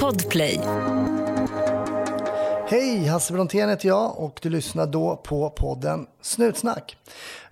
[0.00, 0.60] Podplay.
[2.68, 6.96] Hej, Hasse Brontén heter jag och du lyssnar då på podden Snutsnack.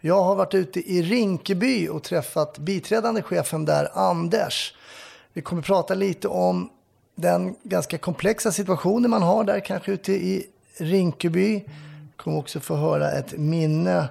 [0.01, 4.75] Jag har varit ute i Rinkeby och träffat biträdande chefen där, Anders.
[5.33, 6.71] Vi kommer prata lite om
[7.15, 10.47] den ganska komplexa situationen man har där, kanske ute i
[10.77, 11.49] Rinkeby.
[11.49, 14.09] Vi kommer också få höra ett minne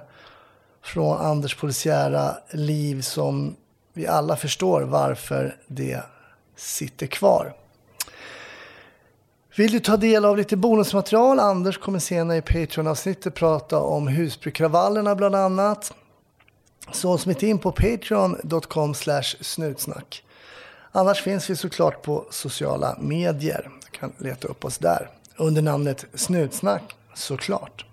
[0.82, 3.56] från Anders polisiära liv som
[3.92, 6.02] vi alla förstår varför det
[6.56, 7.54] sitter kvar.
[9.56, 11.40] Vill du ta del av lite bonusmaterial?
[11.40, 15.92] Anders kommer senare i Patreon-avsnittet prata om Husbykravallerna bland annat.
[16.92, 18.94] Så smitt in på patreon.com
[19.40, 20.24] snutsnack.
[20.92, 23.70] Annars finns vi såklart på sociala medier.
[23.84, 25.10] Du kan leta upp oss där.
[25.36, 27.86] Under namnet Snutsnack såklart.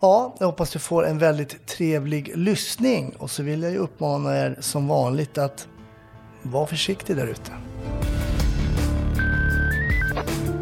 [0.00, 3.14] Ja, jag hoppas du får en väldigt trevlig lyssning.
[3.18, 5.68] Och så vill jag ju uppmana er som vanligt att
[6.42, 7.52] vara försiktig där ute.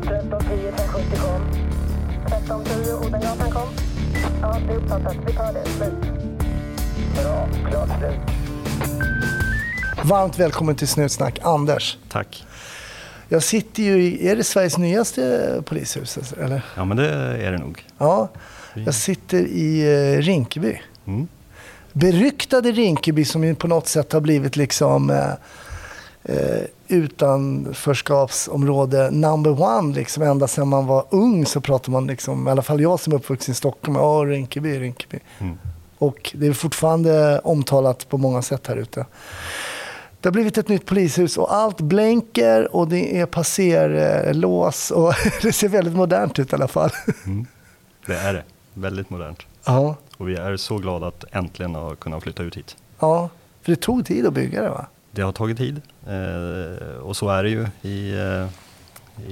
[0.02, 1.42] 1310 570 kom.
[2.26, 3.68] 1310 Odengatan kom.
[4.42, 5.16] Ja, det är uppfattat.
[5.26, 5.64] Vi tar det.
[5.64, 5.94] Slut.
[7.22, 7.48] Bra.
[7.70, 8.20] Klart slut.
[10.04, 11.98] Varmt välkommen till Snutsnack, Anders.
[12.08, 12.44] Tack.
[13.28, 16.32] Jag sitter ju i, är det Sveriges nyaste polishus?
[16.32, 16.62] Eller?
[16.76, 17.84] Ja, men det är det nog.
[17.98, 18.28] Ja,
[18.74, 20.80] jag sitter i eh, Rinkeby.
[21.06, 21.28] Mm.
[21.92, 25.32] Beryktade Rinkeby som ju på något sätt har blivit liksom eh,
[26.24, 29.94] eh, utanförskapsområde number one.
[29.94, 30.22] Liksom.
[30.22, 33.16] Ända sedan man var ung så pratar man, liksom, i alla fall jag som är
[33.16, 35.18] uppvuxen i Stockholm, ja Rinkeby, Rinkeby.
[35.38, 35.58] Mm.
[35.98, 39.06] Och det är fortfarande omtalat på många sätt här ute.
[40.20, 45.52] Det har blivit ett nytt polishus och allt blänker och det är passerlås och det
[45.52, 46.90] ser väldigt modernt ut i alla fall.
[47.26, 47.46] Mm.
[48.06, 48.44] Det är det.
[48.74, 49.38] Väldigt modernt.
[49.64, 52.76] Ja, Och vi är så glada att äntligen ha kunnat flytta ut hit.
[53.00, 53.28] ja,
[53.62, 54.86] för det tog tid att bygga det va?
[55.10, 58.46] Det har tagit tid eh, och så är det ju i, eh,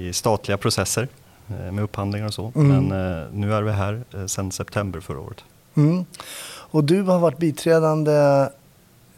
[0.00, 1.08] i statliga processer
[1.48, 2.52] eh, med upphandlingar och så.
[2.54, 2.86] Mm.
[2.86, 5.44] Men nu är vi här sedan september förra året.
[5.74, 6.04] Mm.
[6.70, 8.12] Och du har varit biträdande,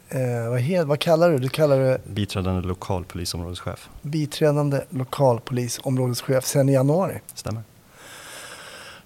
[0.09, 1.37] eh, vad, vad kallar du?
[1.37, 3.89] Du kallar det Biträdande lokalpolisområdeschef.
[4.01, 7.19] biträdande lokalpolisområdeschef sedan i januari.
[7.33, 7.63] Stämmer.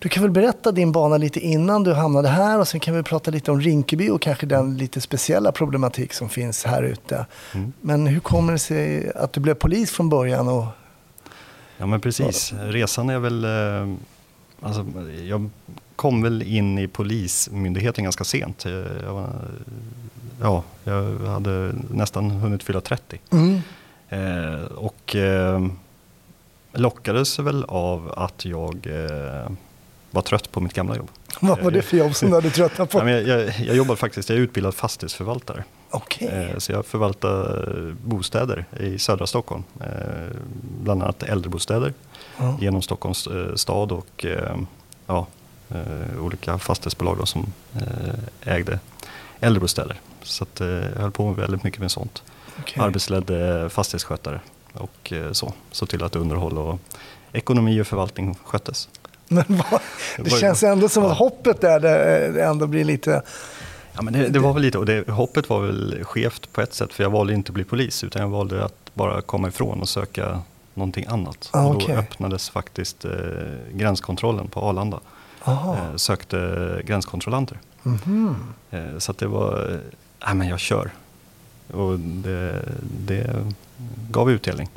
[0.06, 3.04] Du kan väl berätta din bana lite innan du hamnade här och sen kan vi
[3.04, 7.26] prata lite om Rinkeby och kanske den lite speciella problematik som finns här ute.
[7.54, 7.74] Mm.
[7.82, 10.48] Men hur kommer det sig att du blev polis från början?
[10.48, 10.66] Och,
[11.78, 12.54] Ja men precis.
[12.60, 13.44] Resan är väl...
[13.44, 13.96] Eh,
[14.62, 14.86] alltså,
[15.24, 15.50] jag
[15.96, 18.66] kom väl in i polismyndigheten ganska sent.
[18.66, 19.30] Jag, jag, var,
[20.42, 23.20] ja, jag hade nästan hunnit fylla 30.
[23.32, 23.62] mm.
[24.10, 25.68] Eh, och eh,
[26.74, 29.52] lockades väl av att jag eh,
[30.16, 31.10] var trött på mitt gamla jobb.
[31.40, 33.10] Vad var det för jobb som du hade tröttnat på?
[33.10, 35.64] Jag, jag, jag jobbar faktiskt, jag är utbildad fastighetsförvaltare.
[35.90, 36.28] Okej.
[36.28, 39.64] Eh, så jag förvaltar bostäder i södra Stockholm.
[39.82, 39.88] Eh,
[40.82, 41.94] bland annat äldrebostäder
[42.38, 42.58] Ja.
[42.62, 44.26] genom Stockholms eh, stad och
[45.08, 45.28] ja,
[46.20, 47.54] olika fastighetsbolag då som
[48.42, 48.80] ägde
[49.40, 50.00] äldrebostäder.
[50.24, 52.24] Så att, jag höll på väldigt mycket med sånt.
[52.60, 52.84] Okej.
[52.84, 53.32] Arbetsledd
[53.72, 54.40] fastighetsskötare
[54.74, 55.54] och så.
[55.72, 56.80] Så till att underhåll och
[57.34, 58.90] ekonomi och förvaltning sköttes.
[59.28, 59.82] Men vad,
[60.18, 63.22] det känns ändå som att hoppet där det det ändå blir lite...
[63.94, 66.74] Ja, men det, det var väl lite, och det, hoppet var väl skevt på ett
[66.74, 69.82] sätt för jag valde inte att bli polis utan jag valde att bara komma ifrån
[69.82, 70.40] och söka
[70.74, 71.50] någonting annat.
[71.52, 73.12] Ah, och då öppnades faktiskt eh,
[73.74, 75.00] gränskontrollen på Arlanda.
[75.48, 77.60] Eh, sökte gränskontrollanter.
[77.84, 78.36] Mhm.
[78.72, 79.78] Eh, så det var, eh,
[80.26, 80.92] nej men jag kör.
[81.74, 82.62] Och det,
[83.06, 83.46] det
[84.12, 84.70] gav utdelning.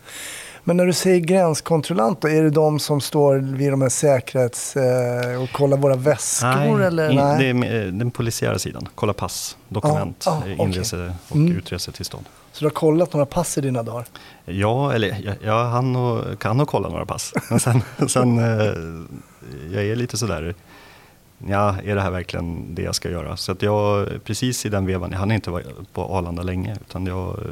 [0.68, 4.76] Men när du säger gränskontrollant då, är det de som står vid de här säkerhets...
[4.76, 7.10] Eh, och kollar våra väskor eller?
[7.10, 7.38] in, nej?
[7.38, 8.88] det är med- den polisiära sidan.
[8.94, 11.56] Kolla pass, dokument, Ah, ah, eh, inrese och Mm.
[11.56, 12.24] utresetillstånd.
[12.52, 14.04] Så du har kollat några pass i dina dagar?
[14.44, 17.32] Ja, eller jag, hann och, kan nog kolla några pass.
[17.50, 18.72] Men sen, sen eh,
[19.74, 20.54] jag är lite sådär,
[21.46, 23.36] ja, är det här verkligen det jag ska göra?
[23.36, 25.62] Så att jag, precis i den vevan, jag hann inte vara
[25.92, 27.44] på Arlanda länge, utan jag eh,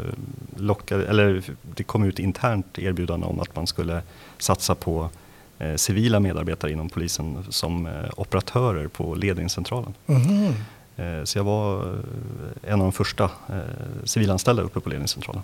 [0.56, 1.42] lockade, eller
[1.76, 4.02] det kom ut internt erbjudande om att man skulle
[4.38, 5.10] satsa på
[5.58, 9.94] eh, civila medarbetare inom polisen som eh, operatörer på ledningscentralen.
[10.06, 10.54] Mhm.
[10.96, 13.58] Eh, Så jag var eh, en av de första eh,
[14.04, 15.42] civilanställda uppe på ledningscentralen.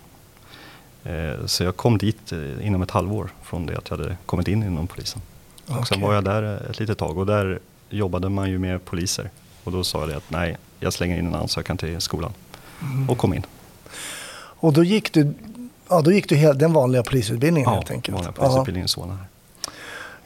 [1.47, 4.87] Så jag kom dit inom ett halvår från det att jag hade kommit in inom
[4.87, 5.23] polisen.
[5.67, 7.59] Och sen var jag där ett litet tag och där
[7.93, 9.31] jobbade man ju med poliser.
[9.65, 12.33] Och då sa jag att nej, jag slänger in en ansökan till skolan.
[12.83, 13.11] Mm.
[13.11, 13.47] Och kom in.
[14.35, 15.35] Och då gick du,
[15.89, 18.15] ja, då gick du hel, den vanliga polisutbildningen helt enkelt?
[18.15, 19.19] vanliga Ja, polisutbildningen i Solna.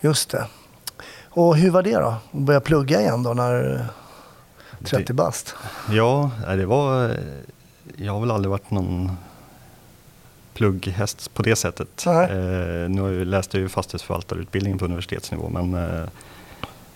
[0.01, 0.47] just det.
[1.29, 2.07] Och hur var det då?
[2.09, 3.87] Att börja plugga igen då när du är
[4.85, 5.55] 30 Det- bast?
[5.91, 7.17] Ja, det var...
[7.97, 9.17] Jag har väl aldrig varit någon
[10.55, 12.07] plugghäst på det sättet.
[12.07, 16.05] Eh, nu läste jag ju fastighetsförvaltarutbildningen på universitetsnivå men eh,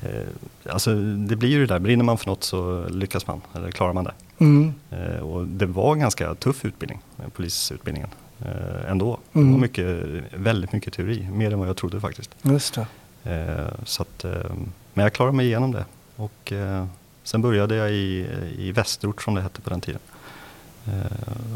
[0.03, 3.71] eh, alltså, det blir ju det där, brinner man för något så lyckas man, eller
[3.71, 4.13] klarar man det.
[4.39, 4.73] Mm.
[4.91, 8.09] Eh, och det var en ganska tuff utbildning, eh, polisutbildningen.
[8.45, 9.19] Eh, ändå.
[9.33, 9.53] Det Mm.
[9.53, 9.87] var mycket,
[10.35, 12.31] väldigt mycket teori, mer än vad jag trodde faktiskt.
[12.43, 12.87] Just det.
[13.85, 14.25] Så att,
[14.95, 15.85] men jag klarade mig igenom det.
[16.17, 16.53] Och,
[17.23, 18.27] sen började jag i,
[18.59, 20.01] i Västerort som det hette på den tiden.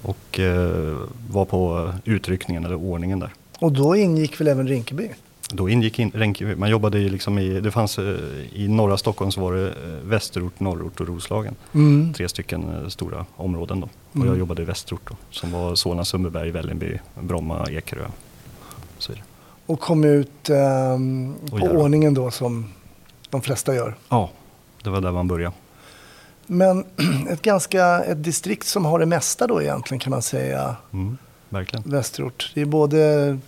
[0.03, 0.41] Och
[1.31, 3.31] var på utryckningen eller ordningen där.
[3.59, 5.11] Och då ingick väl även Rinkeby?
[5.51, 6.13] Då ingick in,
[6.57, 8.05] man jobbade ju liksom i, det fanns eh,
[8.53, 9.75] i norra Stockholm så var det eh,
[10.05, 11.55] Västerort, Norrort och Roslagen.
[11.73, 12.13] Mm.
[12.15, 13.87] Tre stycken eh, stora områden då.
[14.11, 14.29] Och Mm.
[14.29, 18.07] jag jobbade i Västerort då, som var Solna, Sundbyberg, Vällingby, Bromma, Ekerö.
[18.99, 19.25] Så vidare.
[19.67, 20.51] Och kom ut
[21.51, 22.67] Och på ordningen då som
[23.31, 23.95] de flesta gör.
[24.09, 24.31] Ja,
[24.83, 25.55] det var där man började.
[26.47, 26.85] Men
[27.31, 31.19] ett ganska, ett distrikt som har det mesta då egentligen kan man säga, Mm,
[31.49, 31.91] verkligen.
[31.91, 32.53] Västerort.
[32.55, 33.39] Det är både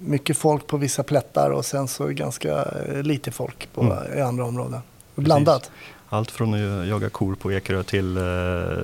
[0.00, 4.18] mycket folk på vissa plättar och sen så ganska eh, lite folk på, Mm.
[4.18, 4.80] i andra områden.
[5.14, 5.70] Blandat.
[6.08, 8.22] Allt från att jaga kor på Ekerö till eh,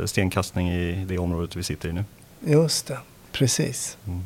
[0.07, 2.05] stenkastning i det området vi sitter i nu.
[2.45, 2.99] Just det,
[3.33, 3.97] precis.
[4.07, 4.25] Mm.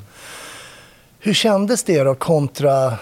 [1.18, 2.98] Hur kändes det då kontra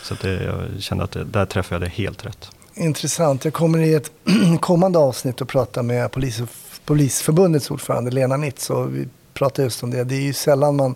[0.02, 2.50] Så att det, jag kände att det, där träffade jag det helt rätt.
[2.78, 3.44] Intressant.
[3.44, 4.10] Jag kommer i ett
[4.60, 6.42] kommande avsnitt att prata med polis,
[6.84, 10.04] Polisförbundets ordförande Lena Nitz och vi pratar just om det.
[10.04, 10.94] Det är ju sällan man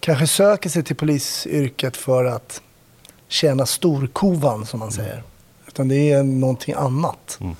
[0.00, 2.62] kanske söker sig till polisyrket för att
[3.28, 5.22] tjäna storkovan som man säger.
[5.66, 7.56] Utan det är någonting annat Mm.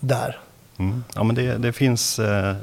[0.00, 0.40] där.
[0.78, 1.04] Mm.
[1.14, 2.56] Ja, men det, det finns, eh,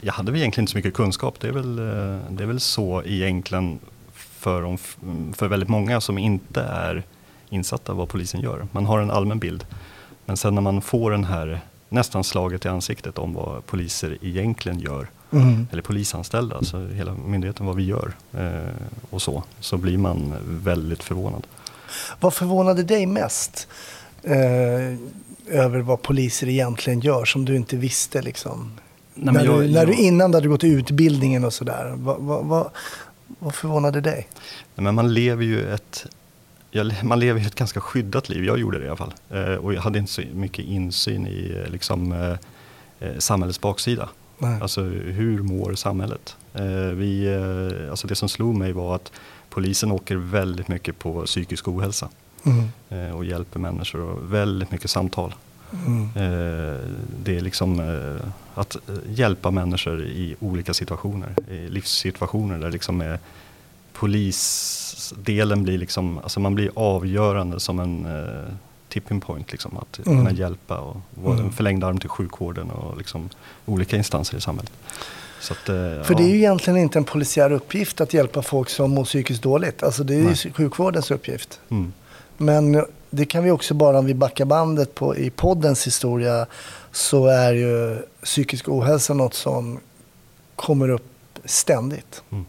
[0.00, 1.40] jag hade väl egentligen inte så mycket kunskap.
[1.40, 3.78] Det är väl, eh, det är väl så egentligen
[4.14, 4.78] för, de,
[5.34, 7.02] för väldigt många som inte är
[7.50, 8.66] insatta vad polisen gör.
[8.72, 9.64] Man har en allmän bild.
[10.24, 14.80] Men sen när man får den här nästan slaget i ansiktet om vad poliser egentligen
[14.80, 15.06] gör.
[15.30, 15.68] Mm.
[15.72, 18.72] Eller polisanställda, alltså hela myndigheten vad vi gör eh,
[19.10, 19.42] och så.
[19.60, 21.46] Så blir man väldigt förvånad.
[22.20, 23.68] Vad förvånade dig mest
[24.22, 24.34] eh,
[25.46, 28.72] över vad poliser egentligen gör som du inte visste liksom?
[29.14, 31.92] Nej, när, jag- du, när du jag- innan du hade gått utbildningen och sådär.
[31.96, 32.70] Vad, vad, vad,
[33.38, 34.28] vad förvånade dig?
[34.74, 36.06] Nej, Men man lever ju ett
[36.70, 39.14] jag, man lever ju ett ganska skyddat liv, jag gjorde det i alla fall.
[39.30, 42.36] Eh, och jag hade inte så mycket insyn i eh, liksom, eh,
[43.08, 44.08] eh, samhällets baksida.
[44.38, 44.60] Nej.
[44.62, 46.36] Alltså hur mår samhället?
[46.54, 47.34] Eh, vi,
[47.90, 49.12] alltså det som slog mig var att
[49.50, 52.08] polisen åker väldigt mycket på psykisk ohälsa
[52.46, 53.14] Mm.
[53.14, 55.34] och hjälper människor och väldigt mycket samtal.
[55.86, 56.08] Mm.
[57.24, 57.80] Det är liksom
[58.54, 58.76] att
[59.08, 63.18] hjälpa människor i olika situationer, i livssituationer där liksom är
[65.14, 68.52] polisdelen blir liksom, alltså man blir avgörande som en eh,
[68.88, 70.18] tipping point liksom att Mm.
[70.18, 71.46] kunna hjälpa och vara Mm.
[71.46, 73.28] en förlängd arm till sjukvården och liksom
[73.66, 74.72] olika instanser i samhället.
[75.50, 76.14] Att, eh, För ja.
[76.18, 79.82] det är ju egentligen inte en polisiär uppgift att hjälpa folk som mår psykiskt dåligt.
[79.82, 80.52] Alltså det är ju Nej.
[80.54, 81.60] sjukvårdens uppgift.
[81.70, 81.92] mm.
[82.40, 86.46] Men det kan vi också bara om vi backar bandet på, i poddens historia
[86.92, 89.78] så är ju psykisk ohälsa något som
[90.56, 91.04] kommer upp
[91.44, 92.22] ständigt.
[92.30, 92.44] Mm.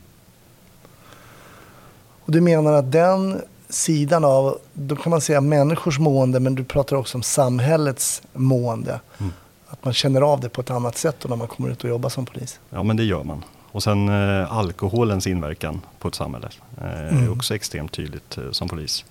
[2.29, 6.63] Och du menar att den sidan av, då kan man säga människors mående men du
[6.63, 9.00] pratar också om samhällets mående.
[9.19, 9.31] Mm.
[9.67, 11.89] Att man känner av det på ett annat sätt då när man kommer ut och
[11.89, 12.59] jobbar som polis.
[12.69, 13.43] Ja men det gör man.
[13.71, 17.31] Och sen eh, alkoholens inverkan på ett samhälle eh, är Mm.
[17.33, 19.05] också extremt tydligt eh, som polis.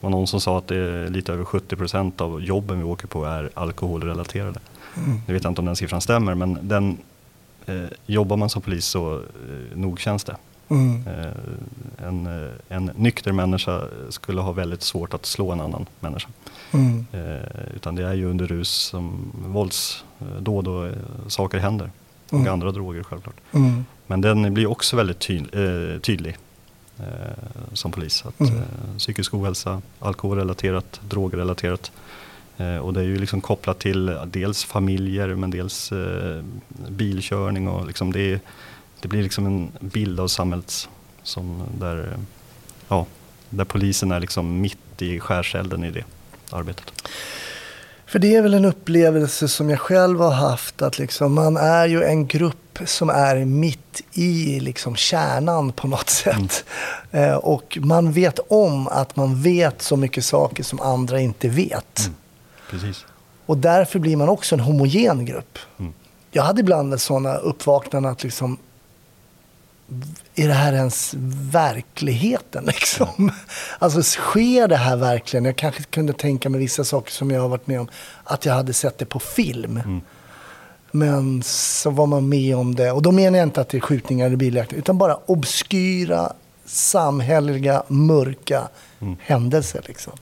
[0.00, 3.06] Det var någon som sa att det är lite över 70% av jobben vi åker
[3.06, 4.60] på är alkoholrelaterade.
[4.96, 5.20] Mm.
[5.26, 6.98] Jag vet inte om den siffran stämmer men den,
[7.66, 7.74] eh,
[8.06, 10.36] jobbar man som polis så eh, nog känns det.
[10.68, 11.02] Mm.
[11.98, 16.28] En, eh, en nykter människa skulle ha väldigt svårt att slå en annan människa.
[16.72, 17.06] Mm.
[17.76, 20.92] Utan det är ju under rus som våldsdåd och
[21.28, 21.90] saker händer.
[22.30, 22.52] Och Mm.
[22.52, 23.36] andra droger självklart.
[23.52, 23.84] Mm.
[24.06, 25.44] Men den blir också väldigt ty
[26.02, 26.36] tydlig
[27.72, 28.24] som polis.
[28.26, 28.62] Att, Mm.
[28.98, 31.92] psykisk ohälsa, alkoholrelaterat, drogrelaterat.
[32.82, 35.92] Och det är ju liksom kopplat till dels familjer men dels
[36.88, 38.40] bilkörning och liksom det, är-
[39.00, 40.88] det blir liksom en bild av samhället
[41.22, 42.16] som där,
[42.88, 43.06] ja,
[43.50, 46.04] där polisen är liksom mitt i skärselden i det.
[46.50, 46.92] arbetet.
[48.06, 51.86] För det är väl en upplevelse som jag själv har haft att liksom, man är
[51.86, 56.64] ju en grupp som är mitt i liksom kärnan på något sätt.
[57.10, 62.10] Eh, och man vet om att man vet så mycket saker som andra inte vet.
[62.70, 63.04] Precis.
[63.46, 65.58] Och därför blir man också en homogen grupp.
[65.78, 65.92] Mm.
[66.30, 68.58] Jag hade ibland sådana uppvaknanden att liksom,
[70.34, 71.14] är det här ens
[71.52, 72.64] verkligheten?
[72.64, 73.30] Liksom?
[73.78, 75.44] Alltså sker det här verkligen?
[75.44, 77.88] Jag kanske kunde tänka mig vissa saker som jag har varit med om,
[78.24, 79.76] att jag hade sett det på film.
[79.76, 80.00] Mm.
[80.90, 82.92] Men så var man med om det.
[82.92, 86.32] Och då menar jag inte att det är skjutningar eller biljakter, utan bara obskyra,
[86.64, 88.68] samhälleliga, mörka
[89.00, 89.16] Mm.
[89.20, 89.82] händelser.
[89.86, 90.12] Liksom.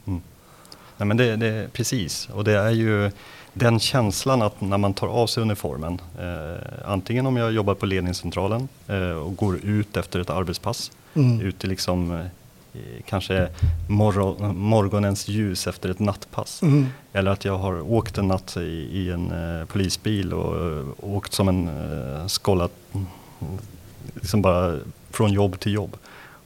[0.96, 3.10] Nej, men det, det, precis, och det är ju
[3.58, 7.86] den känslan att när man tar av sig uniformen, eh, antingen om jag jobbar på
[7.86, 11.40] ledningscentralen eh, och går ut efter ett arbetspass, Mm.
[11.40, 13.48] ut i liksom, eh, kanske
[13.88, 16.62] morgon, morgonens ljus efter ett nattpass.
[16.62, 16.86] Mm.
[17.12, 18.60] Eller att jag har åkt en natt i,
[18.92, 20.54] i en eh, polisbil och,
[21.00, 23.06] och åkt som en eh, skållat, mm,
[24.14, 24.78] liksom bara
[25.10, 25.96] från jobb till jobb.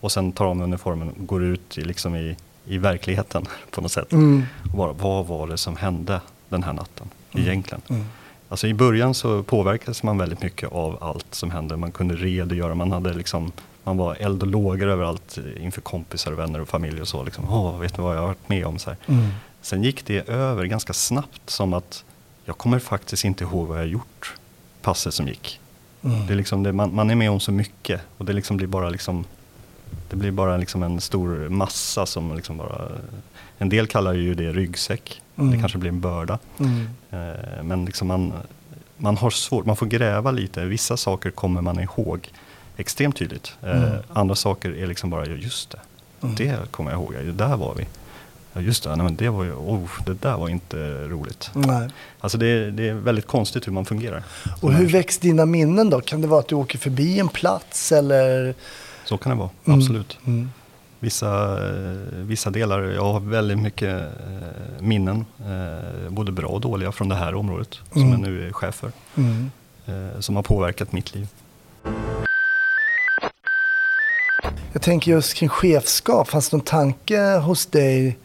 [0.00, 3.80] Och sen tar av mig uniformen och går ut i, liksom i, i verkligheten på
[3.80, 4.12] något sätt.
[4.12, 4.44] Mm.
[4.72, 7.82] Och bara, vad var det som hände den här natten egentligen?
[7.88, 8.04] Mm.
[8.48, 11.76] Alltså i början så påverkades man väldigt mycket av allt som hände.
[11.76, 13.52] Man kunde redogöra, man hade liksom
[13.84, 17.24] man var eld och lågor överallt inför kompisar, vänner och familj och så.
[17.24, 18.78] Liksom, Åh, vet du vad jag har varit med om?
[18.78, 18.96] Så här.
[19.06, 19.28] Mm.
[19.62, 22.04] Sen gick det över ganska snabbt som att
[22.44, 24.34] jag kommer faktiskt inte ihåg vad jag gjort
[24.82, 25.60] passet som gick.
[26.02, 26.26] Mm.
[26.26, 28.66] Det är liksom det, man, man är med om så mycket och det liksom blir
[28.66, 29.24] bara liksom
[30.10, 32.88] det blir bara liksom en stor massa som liksom bara
[33.62, 35.20] En del kallar ju det ryggsäck.
[35.38, 35.50] Mm.
[35.50, 36.38] Det kanske blir en börda.
[36.60, 36.88] Mm.
[37.10, 38.32] Eh, men liksom man,
[38.96, 40.64] man har svårt, man får gräva lite.
[40.64, 42.28] Vissa saker kommer man ihåg
[42.76, 43.52] extremt tydligt.
[43.62, 43.98] Eh, Mm.
[44.12, 45.78] Andra saker är liksom bara, just det.
[46.22, 46.34] Mm.
[46.34, 47.86] Det kommer jag ihåg, ja, där var vi.
[48.52, 50.76] Ja just det, nej, men det var ju, oh, det där var inte
[51.08, 51.50] roligt.
[51.54, 51.88] Nej.
[52.20, 54.22] Alltså det, är- det är väldigt konstigt hur man fungerar.
[54.60, 56.00] Och hur väcks dina minnen då?
[56.00, 58.54] Kan det vara att du åker förbi en plats eller?
[59.04, 59.78] Så kan det vara, Mm.
[59.78, 60.18] absolut.
[60.26, 60.50] Mm.
[61.00, 66.92] Vissa, eh, vissa delar, jag har väldigt mycket eh, minnen, eh, både bra och dåliga
[66.92, 68.12] från det här området som Mm.
[68.12, 68.92] jag nu är chef för.
[69.16, 69.50] Mm.
[70.20, 71.28] Som har påverkat mitt liv.
[74.72, 76.28] Jag tänker just kring chefskap.
[76.28, 78.18] Fanns det någon tanke hos dig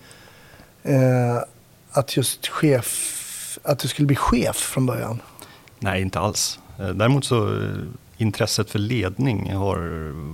[0.83, 1.37] eh,
[1.91, 5.19] att just chef, att du skulle bli chef från början?
[5.79, 6.59] Nej, inte alls.
[6.77, 7.61] Däremot så
[8.17, 9.77] intresset för ledning har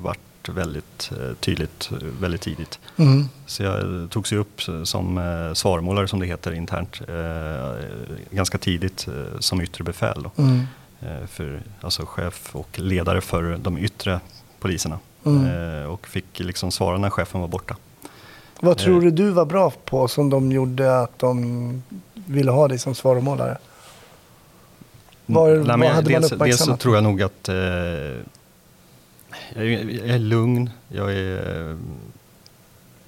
[0.02, 0.20] varit
[0.50, 2.80] väldigt eh, tydligt eh, väldigt tidigt.
[2.98, 3.26] Mm.
[3.46, 7.86] Så jag tog sig upp som eh, svarmålare som det heter internt eh,
[8.32, 10.26] ganska tidigt eh, som yttre befäl.
[10.38, 10.62] Mm.
[11.02, 14.20] Eh, för, alltså chef och ledare för de yttre
[14.60, 15.00] poliserna.
[15.26, 15.46] Mm.
[15.82, 17.76] Eh, och fick liksom svara när chefen var borta.
[18.60, 19.02] Vad tror Eh.
[19.02, 21.84] du du var bra på som de gjorde att de
[22.14, 23.58] ville ha dig som svaromålare?
[25.26, 26.80] Var- Nej, vad hade man dels, dels så uppmärksammat?
[26.80, 27.56] tror jag nog att eh,
[29.56, 31.78] jag, är, lugn, jag, är,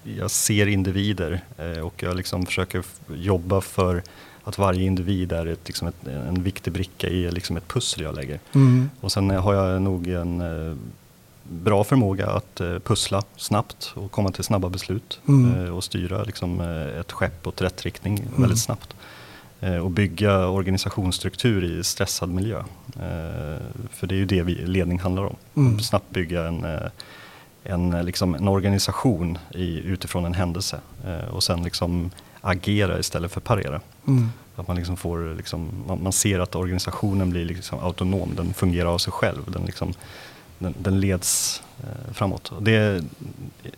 [0.03, 2.83] jag ser individer eh, och jag liksom försöker
[3.15, 4.03] jobba för
[4.43, 8.15] att varje individ är ett, liksom ett, en viktig bricka i liksom ett pussel jag
[8.15, 8.39] lägger.
[8.55, 8.89] Mm.
[9.01, 10.75] Och sen har jag nog en eh,
[11.43, 15.73] bra förmåga att eh, pussla snabbt och komma till snabba beslut Mm.
[15.73, 16.61] och styra liksom,
[16.99, 18.41] ett skepp åt rätt riktning Mm.
[18.41, 18.95] väldigt snabbt.
[19.63, 22.59] Eh, och bygga organisationsstruktur i stressad miljö.
[22.95, 25.35] Eh, för det är ju det ledning handlar om.
[25.55, 25.79] Mm.
[25.79, 26.89] Snabbt bygga en, eh,
[27.63, 30.79] en, liksom, en organisation i, utifrån en händelse
[31.31, 33.81] och sen liksom agera istället för parera.
[34.07, 34.29] Mm.
[34.55, 38.89] Att man, liksom får, liksom, man, man ser att organisationen blir liksom autonom, den fungerar
[38.89, 39.51] av sig själv.
[39.51, 39.93] Den, liksom,
[40.63, 42.51] den, den leds eh, framåt.
[42.51, 43.03] Och det,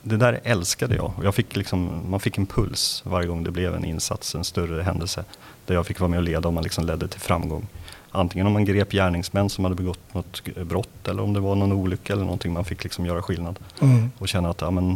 [0.02, 1.14] det där älskade jag.
[1.24, 4.84] Jag fick liksom, man fick en puls varje gång det blev en insats, en större
[4.84, 5.24] händelse.
[5.66, 7.68] Där jag fick vara med och leda och man liksom ledde till framgång.
[8.12, 11.72] Antingen om man grep gärningsmän som hade begått något brott eller om det var någon
[11.72, 12.54] olycka eller någonting.
[12.54, 13.60] Man fick liksom göra skillnad.
[13.82, 14.12] Mm.
[14.18, 14.92] Och känna att ja, men,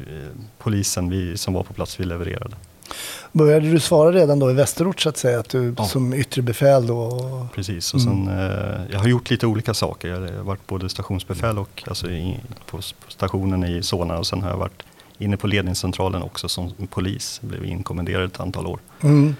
[0.00, 0.28] eh,
[0.58, 2.56] polisen, vi som var på plats, vi levererade.
[3.32, 5.40] Började du svara redan då i Västerort så att säga?
[5.40, 5.84] Att du Ja.
[5.84, 7.46] som yttre befäl då?
[7.54, 8.26] Precis, och Mm.
[8.26, 10.08] sen, eh, jag har gjort lite olika saker.
[10.08, 14.42] Jag har varit både stationsbefäl och alltså i, på, på stationen i Solna och sen
[14.42, 14.82] har jag varit
[15.18, 17.40] inne på ledningscentralen också som polis.
[17.42, 18.78] Blev inkommenderad ett antal år.
[19.02, 19.36] Mm.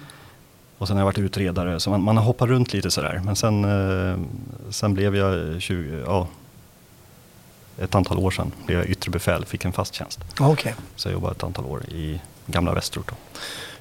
[0.77, 3.21] Och sen har jag varit utredare, så man, man har hoppat runt lite sådär.
[3.25, 4.17] Men sen, eh,
[4.69, 6.27] sen blev jag 20, ja,
[7.77, 10.19] ett antal år sedan blev jag yttre befäl, fick en fast tjänst.
[10.39, 10.75] Okej.
[10.95, 13.11] Så jag jobbade ett antal år i gamla Västerort.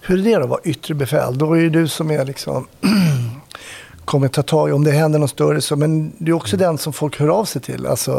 [0.00, 1.38] Hur är det då att vara yttre befäl?
[1.38, 2.66] Då är det du som är liksom
[4.04, 5.60] kommer ta tag i om det händer något större.
[5.60, 6.66] Så, men du är också Mm.
[6.68, 7.86] den som folk hör av sig till.
[7.86, 8.12] Alltså,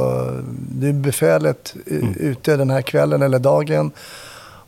[0.72, 2.14] du är befälet Mm.
[2.18, 3.92] ute den här kvällen eller dagen.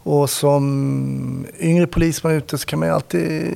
[0.03, 3.53] Och som yngre polisman ute så kan man ju alltid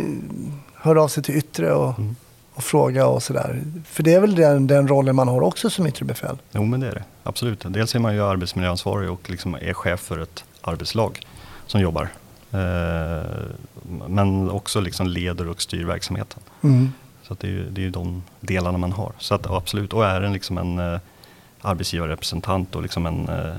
[0.76, 2.16] höra av sig till yttre och, Mm.
[2.54, 3.62] och fråga och sådär.
[3.86, 6.38] För det är väl den, den rollen man har också som yttre befäl.
[6.52, 7.64] Jo men det är det, absolut.
[7.68, 11.26] Dels är man ju arbetsmiljöansvarig och liksom är chef för ett arbetslag
[11.68, 12.10] som jobbar.
[12.52, 13.24] Eh,
[14.08, 16.40] men också liksom leder och styr verksamheten.
[16.62, 16.92] Mm.
[17.24, 19.12] Så det, är ju, det är de delarna man har.
[19.20, 21.00] Så att, absolut, och är en, liksom en eh,
[21.62, 23.56] arbetsgivarrepresentant och liksom en eh,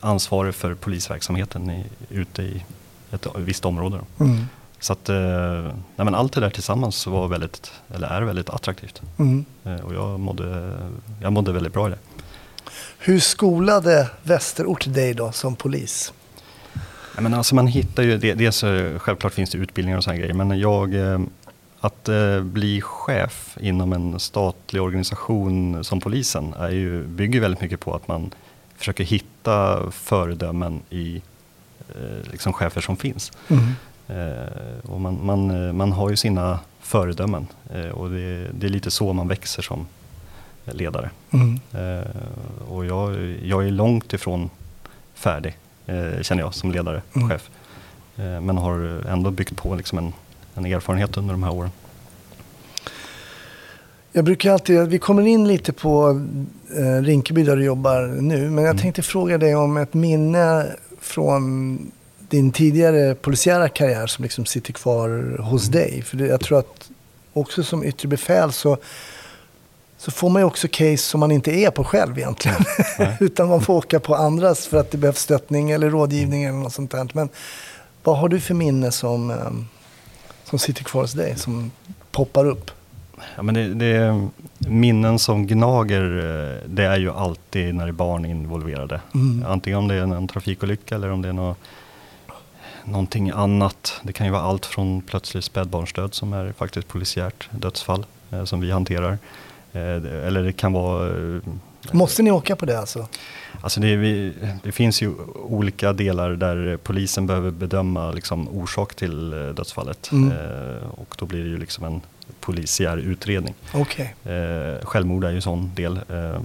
[0.00, 2.64] ansvarig för polisverksamheten i, ute i
[3.10, 4.00] ett visst område.
[4.20, 4.44] Mm.
[4.80, 9.02] Så att, nej men allt det där tillsammans var väldigt, eller är väldigt attraktivt.
[9.18, 9.44] Mm.
[9.84, 10.78] Och jag mådde,
[11.22, 11.98] jag mådde väldigt bra i det.
[12.98, 16.12] Hur skolade Västerort dig då som polis?
[17.14, 18.64] Nej, men alltså man hittar ju, det- dels
[18.98, 21.20] självklart finns det utbildningar och sådana grejer, men jag, eh,
[21.80, 27.80] att eh, bli chef inom en statlig organisation som polisen är ju, bygger väldigt mycket
[27.80, 28.30] på att man
[28.76, 31.22] försöker hitta föredömen i
[31.88, 33.32] eh, liksom chefer som finns.
[33.48, 33.62] Mm.
[34.82, 37.46] Och man, man, man har ju sina föredömen
[37.92, 39.86] och det, det är lite så man växer som
[40.64, 41.10] ledare.
[41.30, 41.60] Mm.
[42.68, 44.50] Och jag, jag är långt ifrån
[45.14, 45.56] färdig,
[46.22, 47.28] känner jag, som ledare och Mm.
[47.28, 47.50] chef.
[48.16, 50.12] Eh, men har ändå byggt på liksom en,
[50.54, 51.70] en erfarenhet under de här åren.
[54.12, 56.22] Jag brukar alltid, vi kommer in lite på
[56.78, 58.78] eh, Rinkeby där du jobbar nu, men jag Mm.
[58.78, 60.66] tänkte fråga dig om ett minne
[61.00, 61.78] från
[62.28, 65.72] din tidigare polisiära karriär som liksom sitter kvar hos Mm.
[65.80, 66.02] dig.
[66.02, 66.90] För det, jag tror att
[67.32, 68.76] också som yttre befäl så,
[70.00, 72.64] så får man ju också case som man inte är på själv egentligen.
[73.20, 76.72] Utan man får åka på andras för att det behövs stöttning eller rådgivning eller något
[76.72, 77.08] sånt där.
[77.12, 77.28] Men
[78.02, 79.36] vad har du för minne som, eh,
[80.44, 81.70] som sitter kvar hos dig, som
[82.10, 82.70] poppar upp?
[83.36, 84.28] Ja, men det, det,
[84.58, 89.00] minnen som gnager, eh, det är ju alltid när det är barn involverade.
[89.14, 89.44] Mm.
[89.48, 91.56] Antingen om det är en trafikolycka eller om det är nå
[92.84, 94.00] någonting annat.
[94.02, 98.60] Det kan ju vara allt från plötslig spädbarnsdöd som är faktiskt polisiärt dödsfall eh, som
[98.60, 99.18] vi hanterar.
[99.72, 101.42] Eh, eller det kan vara eh,
[101.92, 103.08] Måste ni åka på det alltså?
[103.60, 109.32] Alltså det, vi, det finns ju olika delar där polisen behöver bedöma liksom orsak till
[109.32, 110.10] eh, dödsfallet.
[110.12, 110.32] Mm.
[110.32, 112.00] Eh, och då blir det ju liksom en
[112.40, 113.54] polisiär utredning.
[113.74, 114.14] Okej.
[114.24, 115.96] Eh, självmord är ju en sån del.
[115.96, 116.40] Eh,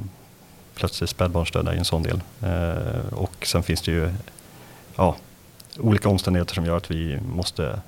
[0.75, 2.21] plötslig spädbarnsdöd är ju en sån del.
[2.43, 4.09] Eh, och sen finns det ju
[4.95, 5.15] ja,
[5.79, 7.79] olika omständigheter som gör att vi måste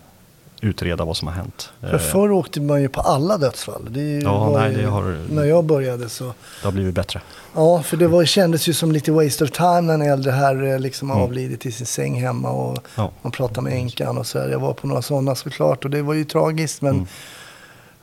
[0.62, 1.70] utreda vad som har hänt.
[1.82, 3.88] För Eh, förr åkte man ju på alla dödsfall.
[3.90, 6.24] Det Ja, nej, det har- När jag började så.
[6.24, 6.34] det
[6.68, 7.22] har blivit bättre.
[7.56, 10.80] Ja, för det var, kändes ju som lite waste of time när en äldre herre
[10.80, 11.24] liksom Mm.
[11.24, 13.12] avlidit i sin säng hemma och Ja.
[13.22, 14.50] man pratade med änkan och så här.
[14.50, 17.08] Jag var på några sådana såklart och det var ju tragiskt men Mm.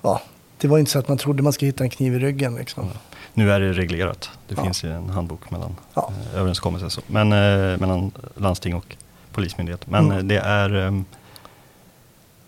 [0.02, 0.20] ja,
[0.60, 2.54] det var ju inte så att man trodde man skulle hitta en kniv i ryggen
[2.54, 2.88] liksom.
[3.34, 4.30] Nu är det reglerat.
[4.48, 4.62] Det Ja.
[4.64, 6.12] finns ju en handbok mellan Ja.
[6.32, 7.02] eh, överenskommelser.
[7.06, 8.96] Men, eh, mellan landsting och
[9.32, 9.86] polismyndighet.
[9.86, 10.28] Men Mm.
[10.28, 11.04] det är ehm,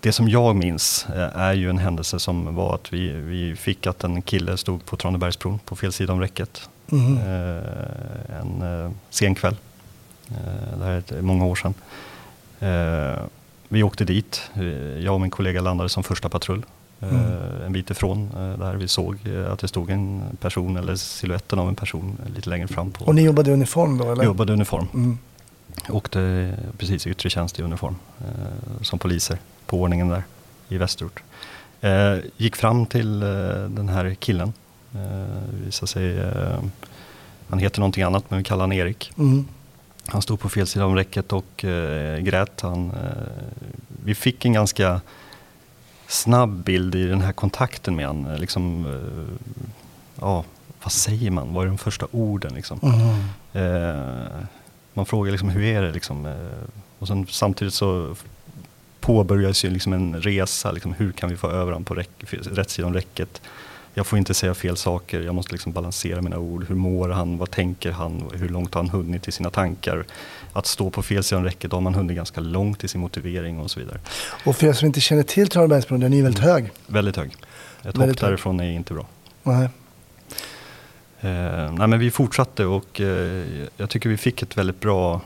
[0.07, 3.87] det som jag minns eh, är ju en händelse som var att vi, vi fick
[3.87, 6.69] att en kille stod på Tranebergsbron på fel sida om räcket.
[6.92, 6.99] Eh,
[8.40, 9.57] en eh, sen kväll.
[10.79, 11.75] Det här är många år sedan.
[13.69, 14.51] Vi åkte dit.
[14.99, 16.64] Jag och min kollega landade som första patrull.
[17.01, 17.16] Mm.
[17.66, 19.19] En bit ifrån där vi såg
[19.51, 23.05] att det stod en person eller siluetten av en person lite längre fram på.
[23.05, 24.21] Och ni jobbade i uniform då eller?
[24.21, 24.88] Vi jobbade i uniform.
[24.95, 25.19] Mm.
[25.88, 27.97] Åkte precis i yttre tjänst i uniform
[28.83, 30.22] som poliser på ordningen där
[30.68, 31.22] i Västerort.
[31.81, 33.29] Eh, gick fram till eh,
[33.68, 34.52] den här killen.
[34.94, 36.59] Eh, visade sig, eh,
[37.48, 39.12] han heter någonting annat men vi kallar han Erik.
[39.18, 39.46] Mm.
[40.07, 42.61] Han stod på fel sida om räcket och eh, grät.
[42.61, 43.42] Han, eh,
[44.05, 45.00] vi fick en ganska
[46.07, 48.26] snabb bild i den här kontakten med han.
[48.26, 48.87] eh, Liksom,
[50.20, 50.44] ja,
[50.83, 51.55] vad säger man?
[51.55, 52.55] Vad är de första orden?
[52.55, 52.81] Liksom?
[52.83, 54.46] Mm.
[54.94, 55.92] Man frågar liksom, hur är det?
[55.92, 56.35] Liksom?
[56.98, 58.14] Och sen, samtidigt så
[59.07, 60.71] påbörjas ju liksom en resa.
[60.71, 63.42] Liksom, hur kan vi få över honom på rätt sida om räcket?
[63.95, 65.21] Jag får inte säga fel saker.
[65.21, 66.64] Jag måste liksom balansera mina ord.
[66.69, 67.38] Hur mår han?
[67.38, 68.31] Vad tänker han?
[68.35, 70.05] Hur långt har han hunnit i sina tankar?
[70.53, 73.01] Att stå på fel sida om räcket, då har man hunnit ganska långt i sin
[73.01, 73.99] motivering och så vidare.
[74.45, 76.71] Och för er som inte känner till Tranebergsbron, den är ju väldigt hög.
[76.87, 77.31] Väldigt hög.
[77.31, 79.07] Ett Väldigt hopp därifrån är inte bra.
[79.42, 79.69] Nej.
[81.21, 83.45] Eh, nej, men vi fortsatte och eh,
[83.77, 85.21] jag tycker vi fick ett väldigt bra,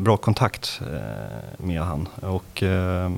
[0.00, 2.08] bra kontakt eh, med han.
[2.22, 3.10] Och, eh,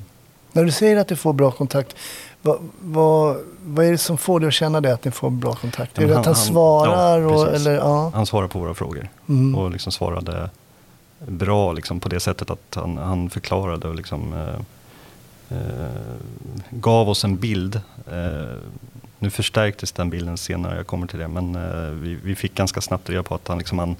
[0.52, 1.96] När du säger att du får bra kontakt,
[2.42, 5.52] vad, vad, vad är det som får dig att känna det, att ni får bra
[5.55, 5.92] kontakt?
[5.96, 7.20] Ja, är det att han, han- han- svarar?
[7.20, 8.11] ja, och, eller, ja.
[8.14, 9.55] han svarade på våra frågor Mm.
[9.55, 10.50] och liksom svarade
[11.26, 15.87] bra liksom, på det sättet att han, han förklarade och liksom, eh, eh,
[16.70, 17.81] gav oss en bild.
[18.12, 18.57] Eh,
[19.18, 22.81] nu förstärktes den bilden senare, jag kommer till det, men eh, vi, vi fick ganska
[22.81, 23.96] snabbt reda på att han, liksom, han,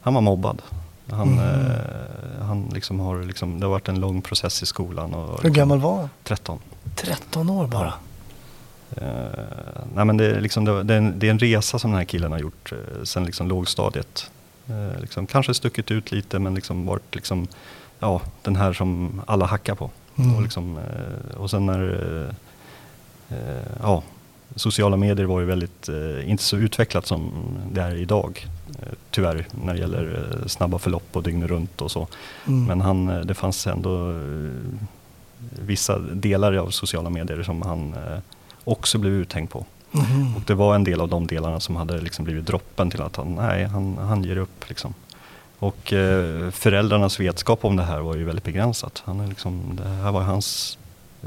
[0.00, 0.62] han var mobbad.
[1.10, 1.70] Han, Mm.
[1.70, 5.14] eh, han liksom har liksom, det har varit en lång process i skolan.
[5.14, 6.08] Och Hur liksom gammal var han?
[6.24, 6.58] 13.
[6.94, 7.92] 13 år bara.
[8.96, 11.90] Eh, nej men det, är liksom, det, det, är en, det är en resa som
[11.90, 14.30] den här killen har gjort eh, sen liksom lågstadiet.
[14.66, 17.46] Eh, liksom, kanske stuckit ut lite men liksom varit liksom,
[17.98, 19.90] ja, den här som alla hackar på.
[20.16, 20.36] Mm.
[20.36, 20.78] Och, liksom,
[21.36, 22.34] och sen när
[23.82, 24.02] ja,
[24.56, 27.30] sociala medier var ju väldigt, eh, inte så utvecklat som
[27.72, 28.46] det är idag.
[28.82, 32.06] Eh, tyvärr när det gäller eh, snabba förlopp och dygnet runt och så.
[32.46, 32.64] Mm.
[32.64, 34.20] Men han, det fanns ändå
[35.50, 37.94] vissa delar av sociala medier som han
[38.64, 39.66] också blev uthängd på.
[39.90, 40.36] Mhm.
[40.36, 43.16] Och det var en del av de delarna som hade liksom blivit droppen till att
[43.16, 44.68] han, nej, han, han ger upp.
[44.68, 44.94] Liksom.
[45.58, 49.02] Och eh, föräldrarnas vetskap om det här var ju väldigt begränsat.
[49.04, 50.78] Han är liksom, det här var hans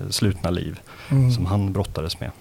[0.10, 0.80] slutna liv
[1.10, 1.32] Mm.
[1.32, 2.32] som han brottades med.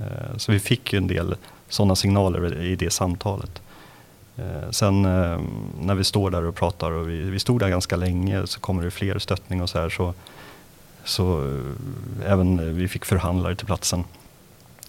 [0.00, 1.34] Eh, så vi fick ju en del
[1.68, 3.62] sådana signaler i det samtalet.
[4.36, 5.40] Eh, sen eh,
[5.80, 8.82] när vi står där och pratar och vi, vi stod där ganska länge så kommer
[8.84, 10.14] det fler stöttning och så här så,
[11.04, 11.56] så
[12.26, 14.04] även vi fick förhandlare till platsen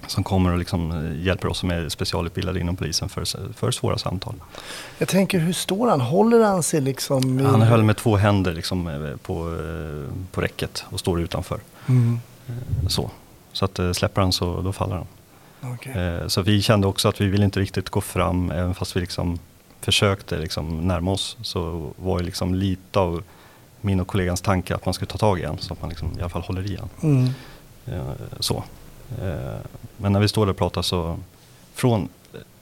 [0.07, 4.33] som kommer och liksom hjälper oss som är specialutbildade inom polisen för, för svåra samtal.
[4.97, 6.01] Jag tänker, hur står han?
[6.01, 7.39] Håller han sig liksom?
[7.39, 9.57] i- Han höll med två händer liksom på,
[10.31, 11.59] på räcket och står utanför.
[11.87, 12.19] Mm.
[12.89, 13.11] Så,
[13.59, 15.07] så att eh, släpper han så då faller han.
[15.73, 15.93] Okej.
[15.93, 18.99] Eh, Så vi kände också att vi ville inte riktigt gå fram, även fast vi
[19.01, 19.39] liksom
[19.81, 21.37] försökte liksom närma oss.
[21.41, 23.23] Så var ju liksom lite av
[23.81, 26.11] min och kollegans tanke att man skulle ta tag i han, så att man liksom
[26.17, 26.89] i alla fall håller i han.
[27.03, 27.29] Mm.
[27.85, 28.01] Eh,
[28.39, 28.63] Så.
[29.97, 31.17] Men när vi står där och pratar så,
[31.73, 32.09] från,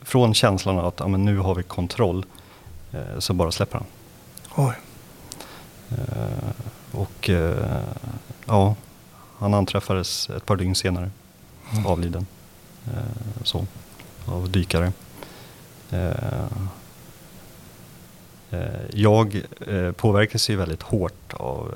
[0.02, 2.26] från känslan att ja, men nu har vi kontroll,
[3.20, 3.86] så bara släpper han.
[4.68, 4.74] Oj.
[6.92, 7.30] Och
[8.46, 8.76] ja,
[9.38, 11.10] han anträffades ett par dygn senare,
[11.74, 11.86] Mm.
[11.86, 12.26] avliden.
[12.88, 13.66] Eh, Så,
[14.26, 14.92] av dykare.
[15.92, 16.44] Eh,
[18.52, 18.60] eh,
[18.94, 21.76] Jag eh, påverkas ju väldigt hårt av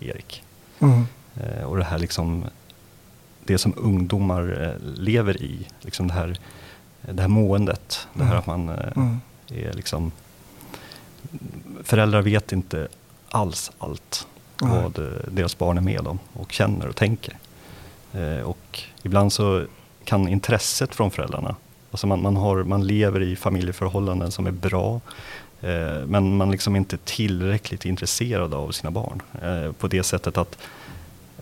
[0.00, 0.42] eh, Erik.
[0.80, 1.06] Mm.
[1.36, 2.44] Eh, Och det här liksom,
[3.44, 6.38] det som ungdomar lever i, liksom det här,
[7.00, 8.08] det här måendet.
[8.14, 8.38] Det här Mm.
[8.40, 9.20] att man Mm.
[9.48, 10.12] är liksom,
[11.84, 12.88] föräldrar vet inte
[13.30, 14.26] alls allt
[14.60, 14.82] Nej.
[14.82, 17.36] vad eh, deras barn är med om och känner och tänker.
[18.12, 19.64] Eh, och ibland så
[20.04, 21.56] kan intresset från föräldrarna,
[21.90, 25.00] alltså man, man, har, man lever i familjeförhållanden som är bra,
[25.60, 29.22] eh, men man liksom inte är tillräckligt intresserad av sina barn.
[29.78, 30.58] På det sättet att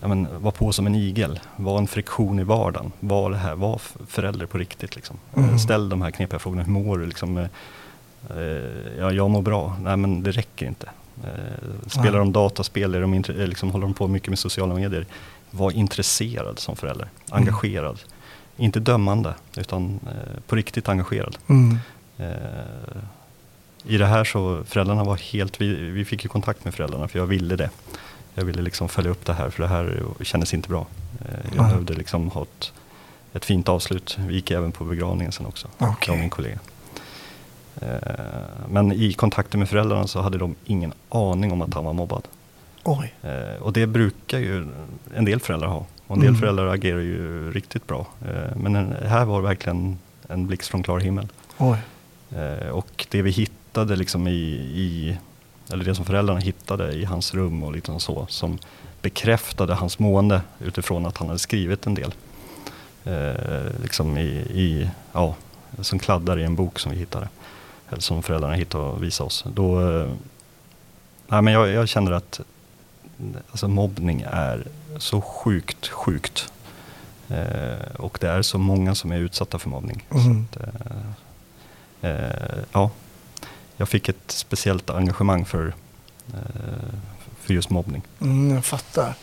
[0.01, 3.81] men, vara på som en igel, var en friktion i vardagen, var det här, var
[4.07, 4.95] förälder på riktigt.
[4.95, 5.17] Liksom.
[5.35, 5.59] Mm.
[5.59, 7.05] Ställ de här knepiga frågorna, hur mår du?
[7.05, 7.47] Liksom,
[8.99, 10.89] ja, jag mår bra, nej men det räcker inte.
[11.23, 15.05] Eh, spelar de dataspel, är de eh, liksom, håller de på mycket med sociala medier,
[15.51, 17.41] var intresserad som förälder, Mm.
[17.41, 17.99] engagerad.
[18.57, 21.37] Inte dömande, utan eh, på riktigt engagerad.
[21.47, 21.77] Mm.
[23.83, 27.19] I det här så, föräldrarna var helt, vi, vi fick ju kontakt med föräldrarna för
[27.19, 27.69] jag ville det.
[28.33, 30.87] Jag ville liksom följa upp det här för det här kändes inte bra.
[31.19, 31.57] Jag Nej.
[31.57, 32.71] behövde liksom ha ett,
[33.33, 34.17] ett fint avslut.
[34.19, 36.11] Vi gick även på begravningen sen också, jag Okej.
[36.13, 36.59] och min kollega.
[37.81, 37.87] Eh,
[38.69, 42.27] men i kontakten med föräldrarna så hade de ingen aning om att han var mobbad.
[42.83, 43.13] Oj.
[43.23, 44.67] Eh, och det brukar ju
[45.15, 45.85] en del föräldrar ha.
[46.07, 46.39] Och en del Mm.
[46.41, 48.07] föräldrar agerar ju riktigt bra.
[48.27, 51.27] Eh, men här var verkligen en blixt från klar himmel.
[51.57, 51.77] Oj.
[52.71, 54.31] Och det vi hittade liksom i,
[54.75, 55.17] i,
[55.73, 58.57] eller det som föräldrarna hittade i hans rum och lite så, som
[59.01, 62.13] bekräftade hans mående utifrån att han hade skrivit en del.
[63.03, 65.35] Eh, liksom i, i, ja,
[65.81, 67.27] som kladdar i en bok som vi hittade.
[67.89, 69.45] Eller som föräldrarna hittade och visade oss.
[69.53, 70.11] Då, eh,
[71.27, 72.41] nej, men jag, jag känner att
[73.49, 76.51] alltså mobbning är så sjukt, sjukt.
[77.29, 80.05] Eh, och det är så många som är utsatta för mobbning.
[80.11, 80.47] Mm.
[80.51, 80.57] Att,
[82.01, 82.91] eh, eh, ja,
[83.77, 85.73] jag fick ett speciellt engagemang för,
[86.27, 86.93] eh,
[87.41, 88.01] för just mobbning.
[88.21, 89.13] Mm, jag fattar.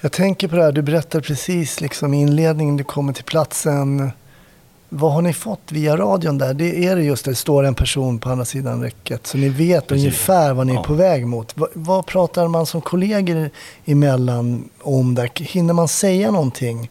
[0.00, 4.10] Jag tänker på det här, du berättade precis liksom i inledningen, du kommer till platsen.
[4.88, 6.54] Vad har ni fått via radion där?
[6.54, 9.26] Det är det just det, det står en person på andra sidan räcket.
[9.26, 10.04] Så ni vet Precis.
[10.04, 10.82] ungefär vad ni är Ja.
[10.82, 11.56] på väg mot.
[11.56, 13.50] Vad, vad pratar man som kollegor
[13.84, 15.30] emellan om där?
[15.34, 16.90] Hinner man säga någonting?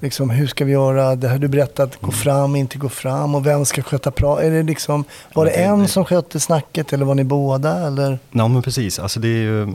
[0.00, 1.16] Liksom, hur ska vi göra?
[1.16, 2.06] Det här du berättade, Mm.
[2.06, 4.42] gå fram, inte gå fram och vem ska sköta pra?
[4.42, 7.86] Är det liksom, var det en som skötte snacket eller var ni båda?
[7.86, 8.18] Eller?
[8.30, 9.74] Ja men precis, alltså det är ju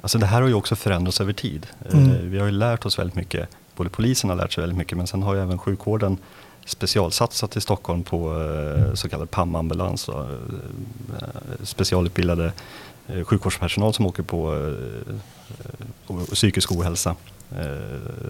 [0.00, 1.66] Alltså det här har ju också förändrats över tid.
[1.88, 2.30] Eh, Mm.
[2.30, 5.06] Vi har ju lärt oss väldigt mycket, både polisen har lärt sig väldigt mycket men
[5.06, 6.18] sen har ju även sjukvården
[6.66, 10.08] specialsatsat i Stockholm på eh, så kallad PAM-ambulans.
[10.08, 10.26] eh,
[11.62, 12.52] Specialutbildade
[13.06, 14.74] eh, sjukvårdspersonal som åker på
[16.32, 17.16] psykisk ohälsa.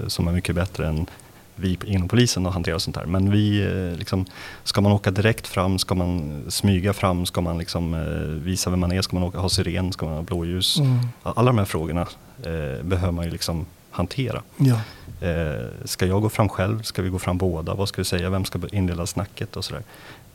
[0.09, 1.07] Som är mycket bättre än
[1.54, 3.07] vi inom polisen att hantera sånt här.
[3.07, 3.66] Men vi,
[3.98, 4.26] liksom,
[4.64, 8.04] ska man åka direkt fram, ska man smyga fram, ska man liksom,
[8.44, 10.78] visa vem man är, ska man åka, ha siren, ska man ha blåljus?
[10.78, 10.98] Mm.
[11.22, 12.07] Alla de här frågorna
[12.42, 14.42] eh, behöver man ju liksom hantera.
[14.57, 14.80] Ja.
[15.20, 16.83] Eh, ska jag gå fram själv?
[16.83, 17.74] Ska vi gå fram båda?
[17.74, 18.31] Vad ska vi säga?
[18.31, 19.57] Vem ska inleda snacket?
[19.57, 19.83] Och sådär.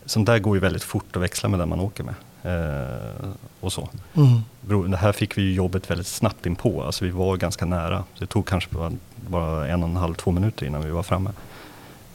[0.05, 2.15] Sånt där går ju väldigt fort att växla med den man åker med.
[2.43, 3.89] Eh, och så.
[4.13, 4.91] Mm.
[4.91, 6.83] Det här fick vi jobbet väldigt snabbt in på.
[6.83, 8.03] Alltså vi var ganska nära.
[8.19, 11.31] Det tog kanske bara, bara en och en halv, två minuter innan vi var framme.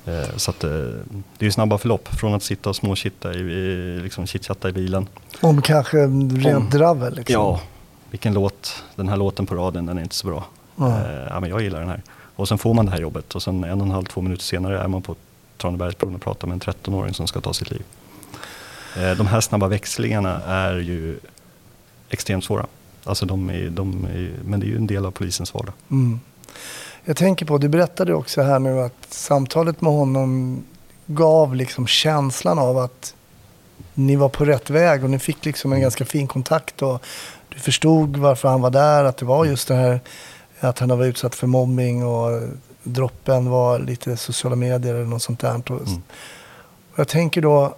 [0.06, 0.70] Eh, så att, eh,
[1.38, 2.08] det är snabba förlopp.
[2.08, 5.06] Från att sitta och småchitta i, i, liksom chitchatta i bilen.
[5.40, 7.32] Om kanske rent Om- dravel liksom.
[7.32, 7.60] Ja,
[8.10, 8.84] vilken låt.
[8.96, 10.44] Den här låten på radion, den är inte så bra.
[10.78, 12.02] Eh, ja, men jag gillar den här.
[12.36, 14.42] Och sen får man det här jobbet och sen en och en halv, två minuter
[14.42, 15.16] senare är man på
[15.56, 17.82] Tranebergsbron och pratar med en 13-åring som ska ta sitt liv.
[18.96, 21.18] Eh, de här snabba växlingarna är ju
[22.08, 22.66] extremt svåra.
[23.04, 25.74] Alltså de är, de är, men det är ju en del av polisens vardag.
[25.90, 26.20] Mm.
[27.04, 30.62] Jag tänker på, du berättade också här nu att samtalet med honom
[31.06, 33.14] gav liksom känslan av att
[33.94, 37.02] ni var på rätt väg och ni fick liksom en ganska fin kontakt och
[37.48, 40.00] du förstod varför han var där, att det var just det här
[40.68, 42.42] att han var utsatt för mobbing och
[42.82, 45.54] droppen var lite sociala medier eller något sånt där.
[45.54, 46.02] Och Mm.
[46.92, 47.76] och jag tänker då,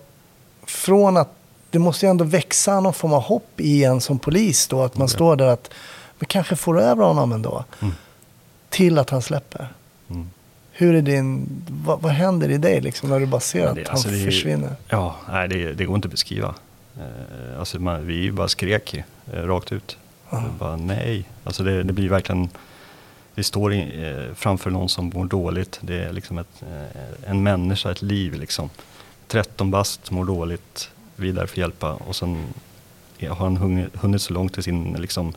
[0.67, 1.29] från att
[1.71, 4.97] det måste ju ändå växa någon form av hopp i en som polis då, att
[4.97, 5.09] man Ja.
[5.15, 5.71] står där att
[6.19, 7.65] men kanske får över honom ändå.
[7.83, 7.95] Mm.
[8.69, 9.69] Till att han släpper.
[10.11, 10.31] Mm.
[10.73, 11.47] Hur är din,
[11.85, 14.09] vad, vad händer i dig liksom när du bara ser Men att det- han alltså
[14.09, 14.71] det försvinner?
[14.89, 16.55] Ja, nej, det, det går inte att beskriva.
[16.97, 19.97] Eh, alltså man, vi bara skrek ju, eh, rakt ut.
[20.59, 22.49] Bara, nej, alltså det, det blir verkligen
[23.37, 25.79] vi står i, eh, framför någon som mår dåligt.
[25.83, 28.71] Det är liksom ett, eh, en människa, ett liv liksom.
[29.29, 31.93] 13 bast, mår dåligt, vi är där för att hjälpa.
[31.93, 32.45] Och sen
[33.29, 35.33] har han hunnit, hunnit så långt i sin liksom,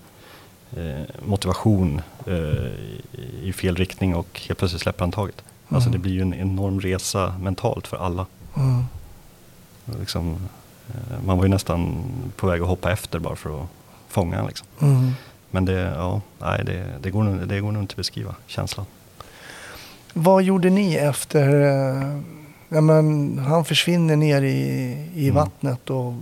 [0.78, 3.02] eh, motivation eh, i,
[3.44, 5.42] i fel riktning och helt plötsligt släpper han taget.
[5.68, 5.92] Alltså Mm.
[5.92, 8.26] det blir ju en enorm resa mentalt för alla.
[8.58, 8.84] Mm.
[10.00, 10.38] Liksom,
[10.88, 12.04] eh, man var ju nästan
[12.36, 13.68] på väg att hoppa efter bara för att
[14.08, 14.48] fånga honom.
[14.48, 14.68] Liksom.
[14.82, 15.12] Mm.
[15.52, 18.86] Men det, ja, nej, det, det, går, nog- det går nog inte att beskriva känslan.
[20.14, 22.20] Vad gjorde ni efter, eh,
[22.70, 24.58] ja, men, han försvinner ner i,
[25.16, 25.36] i Mm.
[25.36, 26.14] vattnet och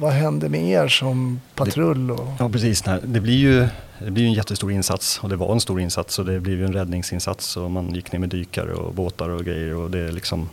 [0.00, 2.10] vad hände med er som patrull?
[2.10, 2.84] Och, Ja, precis.
[3.02, 3.68] Det blir ju
[4.04, 6.64] det blir en jättestor insats och det var en stor insats och det blev ju
[6.64, 10.48] en räddningsinsats och man gick ner med dykare och båtar och grejer och det liksom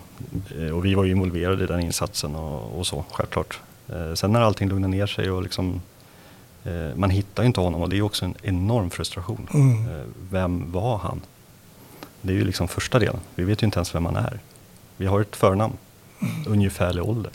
[0.59, 3.59] eh, och vi var ju involverade i den insatsen och, och så självklart.
[3.89, 5.81] Eh, Sen när allting lugnade ner sig och liksom
[6.95, 9.47] man hittar ju inte honom och det är också en enorm frustration.
[9.53, 9.89] Mm.
[9.99, 11.21] Eh, Vem var han?
[12.21, 13.19] Det är ju liksom första delen.
[13.35, 14.39] Vi vet ju inte ens vem han är.
[14.97, 15.73] Vi har ett förnamn,
[16.47, 17.31] ungefärlig ålder.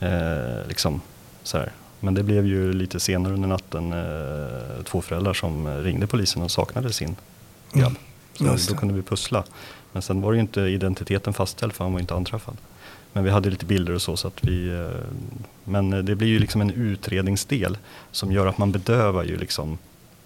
[0.00, 1.00] Eh, liksom,
[1.42, 1.72] så här.
[2.00, 6.42] Men det blev ju lite senare under natten eh, två föräldrar som eh, ringde polisen
[6.42, 7.16] och saknade sin
[7.72, 7.94] grabb.
[8.40, 8.78] Mm, Så då det.
[8.80, 9.44] kunde vi pussla.
[9.92, 12.56] Men sen var ju inte identiteten fastställd för han var inte anträffad.
[13.12, 14.16] Men vi hade lite bilder och så.
[14.16, 15.00] så att vi, eh,
[15.64, 17.78] men eh, det blir ju liksom en utredningsdel
[18.12, 19.78] som gör att man bedövar ju liksom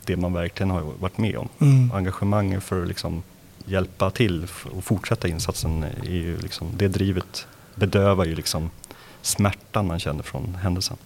[0.05, 1.49] det man verkligen har varit med om.
[1.61, 1.93] Mm.
[1.93, 3.23] Engagemanget för att liksom
[3.65, 8.71] hjälpa till och fortsätta insatsen är ju liksom, det drivet bedövar ju liksom
[9.23, 10.97] smärtan man känner från händelsen.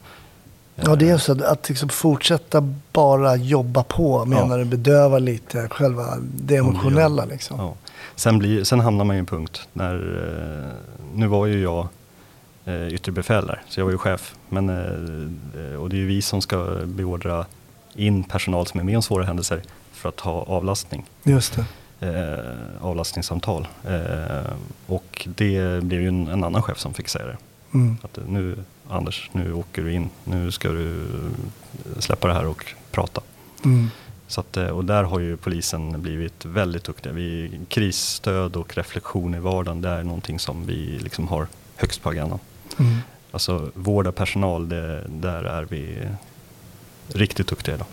[0.76, 2.60] Ja, det är Eh, så att, att liksom fortsätta
[2.92, 7.60] bara jobba på menar du bedöva lite själva det emotionella liksom.
[7.60, 7.74] Ja.
[8.14, 11.88] Sen, blir, sen hamnar man i en punkt när, eh, nu var ju jag
[12.64, 14.35] eh, yttre befäl där, så jag var ju chef.
[14.48, 17.46] Men, eh, och det är ju vi som ska beordra
[17.94, 21.04] in personal som är med om svåra händelser för att ha avlastning.
[21.22, 21.64] Just det.
[22.80, 23.68] avlastningssamtal.
[24.87, 27.37] Och det blev ju en, en annan chef som fick säga det.
[27.74, 27.96] Mm.
[28.02, 28.56] Att nu
[28.88, 30.11] Anders, nu åker du in.
[30.24, 31.06] Nu ska du
[31.98, 33.20] släppa det här och prata.
[33.64, 33.90] Mm.
[34.28, 37.12] Så att, eh, och där har ju polisen blivit väldigt duktiga.
[37.12, 42.08] Vi, krisstöd och reflektion i vardagen, det är någonting som vi liksom har högst på
[42.08, 42.38] agendan.
[42.78, 42.96] Mm.
[43.30, 46.08] Alltså vård av personal, det, där är vi
[47.08, 47.86] riktigt duktiga idag.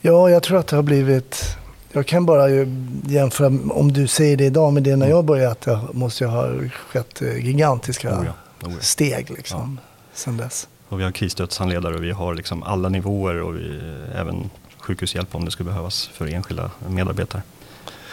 [0.00, 1.56] Ja, jag tror att det har blivit...
[1.92, 2.66] Jag kan bara ju
[3.06, 6.30] jämföra, om du säger det idag med det när jag började, att det måste ju
[6.30, 8.20] ha skett eh, gigantiska Mm.
[8.20, 8.80] Oh ja, oh ja.
[8.80, 9.80] steg liksom,
[10.14, 10.68] sen dess.
[10.92, 15.34] Och vi har krisstödshandledare och vi har liksom alla nivåer och vi, eh, även sjukhushjälp
[15.34, 17.42] om det skulle behövas för enskilda medarbetare.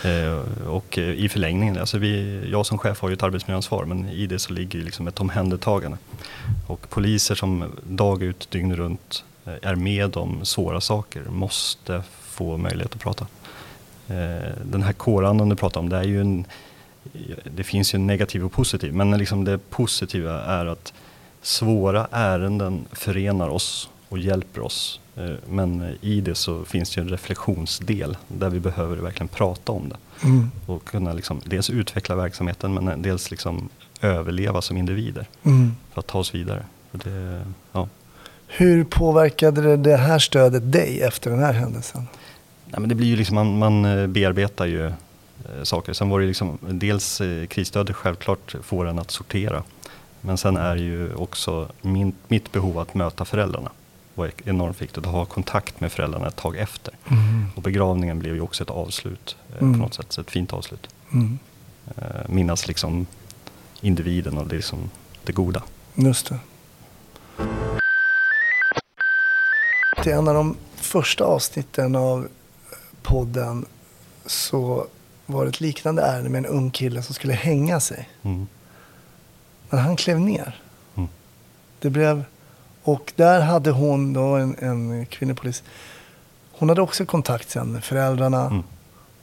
[0.04, 4.10] Eh, och eh, i förlängningen, alltså vi, jag som chef har ju ett arbetsmiljöansvar men
[4.10, 5.98] i det så ligger liksom ett omhändertagande.
[6.68, 12.58] Och poliser som dag ut, dygn runt eh, är med om svåra saker måste få
[12.58, 13.28] möjlighet att prata.
[14.08, 16.46] Eh, den här kårandan du pratar om, det är ju en,
[17.44, 20.94] det finns ju en negativ och positiv, men liksom det positiva är att
[21.42, 25.00] svåra ärenden förenar oss och hjälper oss.
[25.16, 29.90] Eh, Men i det så finns det en reflektionsdel där vi behöver verkligen prata om
[29.90, 30.26] det.
[30.28, 30.52] Mm.
[30.66, 33.70] Och kunna liksom dels utveckla verksamheten men dels liksom
[34.02, 35.72] överleva som individer Mm.
[35.94, 36.64] för att ta oss vidare.
[36.92, 37.88] Det, ja.
[38.48, 42.08] Hur påverkade det, här stödet dig efter den här händelsen?
[42.66, 44.94] Nej, men det blir ju liksom, man, man eh, bearbetar ju eh,
[45.64, 45.94] saker.
[45.94, 49.64] Sen var det liksom, dels krisstödet självklart får en att sortera.
[50.22, 53.72] Men sen är det ju också min, mitt behov att möta föräldrarna
[54.16, 54.98] var enormt viktigt.
[54.98, 56.94] Att ha kontakt med föräldrarna ett tag efter.
[57.56, 59.74] Och begravningen blev ju också ett avslut eh, Mm.
[59.74, 60.12] på något sätt.
[60.14, 60.88] Så ett fint avslut.
[61.14, 61.40] Mm.
[61.98, 63.06] Eh, minnas liksom
[63.82, 64.90] individen och det, liksom
[65.24, 65.64] det goda.
[65.96, 66.40] Just det.
[70.04, 72.28] Till en av de första avsnitten av
[73.02, 73.66] podden
[74.26, 74.88] så
[75.26, 78.10] var det ett liknande ärende med en ung kille som skulle hänga sig.
[78.24, 78.48] Mm.
[79.70, 80.62] Men han klev ner.
[80.96, 81.10] Mm.
[81.80, 82.24] Det blev...
[82.84, 85.64] Och där hade hon, då en, en kvinnlig polis,
[86.52, 88.46] hon hade också kontakt sen med föräldrarna.
[88.46, 88.64] Mm.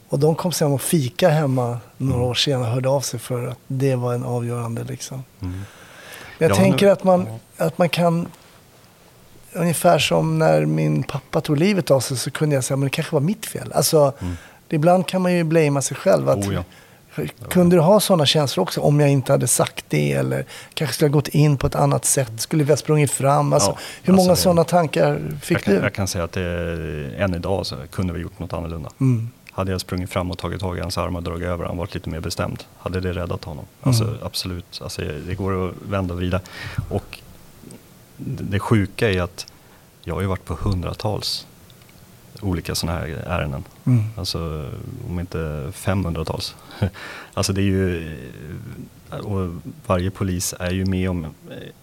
[0.08, 2.28] Och de kom sen och fika hemma några Mm.
[2.28, 5.24] år senare och hörde av sig för att det var en avgörande liksom.
[5.40, 5.60] Mm.
[6.38, 8.28] Jag Ja, tänker nu- att man, att man kan...
[9.52, 12.90] Ungefär som när min pappa tog livet av sig så kunde jag säga men det
[12.90, 13.72] kanske var mitt fel.
[13.72, 14.36] Alltså, Mm.
[14.68, 16.28] ibland kan man ju blamea sig själv.
[16.28, 16.64] Att, Oh, ja.
[17.50, 21.08] Kunde du ha sådana känslor också om jag inte hade sagt det eller kanske skulle
[21.08, 22.32] ha gått in på ett annat sätt?
[22.36, 23.52] Skulle vi ha sprungit fram?
[23.52, 25.80] Alltså, Ja, hur många alltså sådana tankar fick jag, kan, du?
[25.80, 28.90] jag kan säga att det, än idag så kunde vi gjort något annorlunda.
[29.00, 29.30] Mm.
[29.50, 31.94] Hade jag sprungit fram och tagit tag i hans arm och dragit över honom, varit
[31.94, 33.64] lite mer bestämd, hade det räddat honom.
[33.82, 34.16] Alltså, Mm.
[34.22, 36.40] Absolut, alltså, det går att vända och vrida.
[36.90, 37.18] Och
[38.16, 39.46] det det sjuka är att
[40.02, 41.46] jag har ju varit på hundratals
[42.40, 43.64] olika sådana här ärenden.
[43.84, 44.04] Mm.
[44.16, 44.70] Alltså
[45.08, 45.38] om inte
[45.74, 46.54] 500-tals.
[47.34, 48.16] Alltså det är ju,
[49.10, 49.50] och
[49.86, 51.26] varje polis är ju med om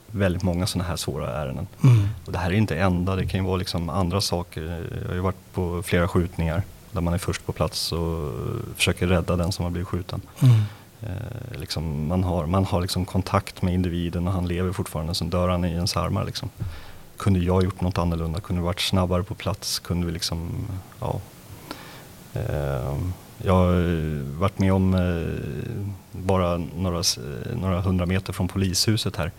[0.08, 1.68] väldigt många sådana här svåra ärenden.
[1.84, 2.08] Mm.
[2.26, 4.88] Och det här är inte enda, det kan ju vara liksom andra saker.
[5.02, 8.34] Jag har ju varit på flera skjutningar där man är först på plats och
[8.76, 10.22] försöker rädda den som har blivit skjuten.
[10.40, 10.56] Mm.
[11.02, 15.30] Eh, liksom man har, man har liksom kontakt med individen och han lever fortfarande, sen
[15.30, 16.26] dör han i ens armar.
[16.26, 16.50] Liksom.
[17.18, 18.40] Kunde jag gjort något annorlunda?
[18.40, 19.80] Kunde vi varit snabbare på plats?
[19.80, 20.68] Kunde vi liksom,
[21.00, 21.22] ja.
[22.34, 22.98] Eh,
[23.38, 29.32] jag har varit med om eh, bara några, eh, några hundra meter från polishuset här.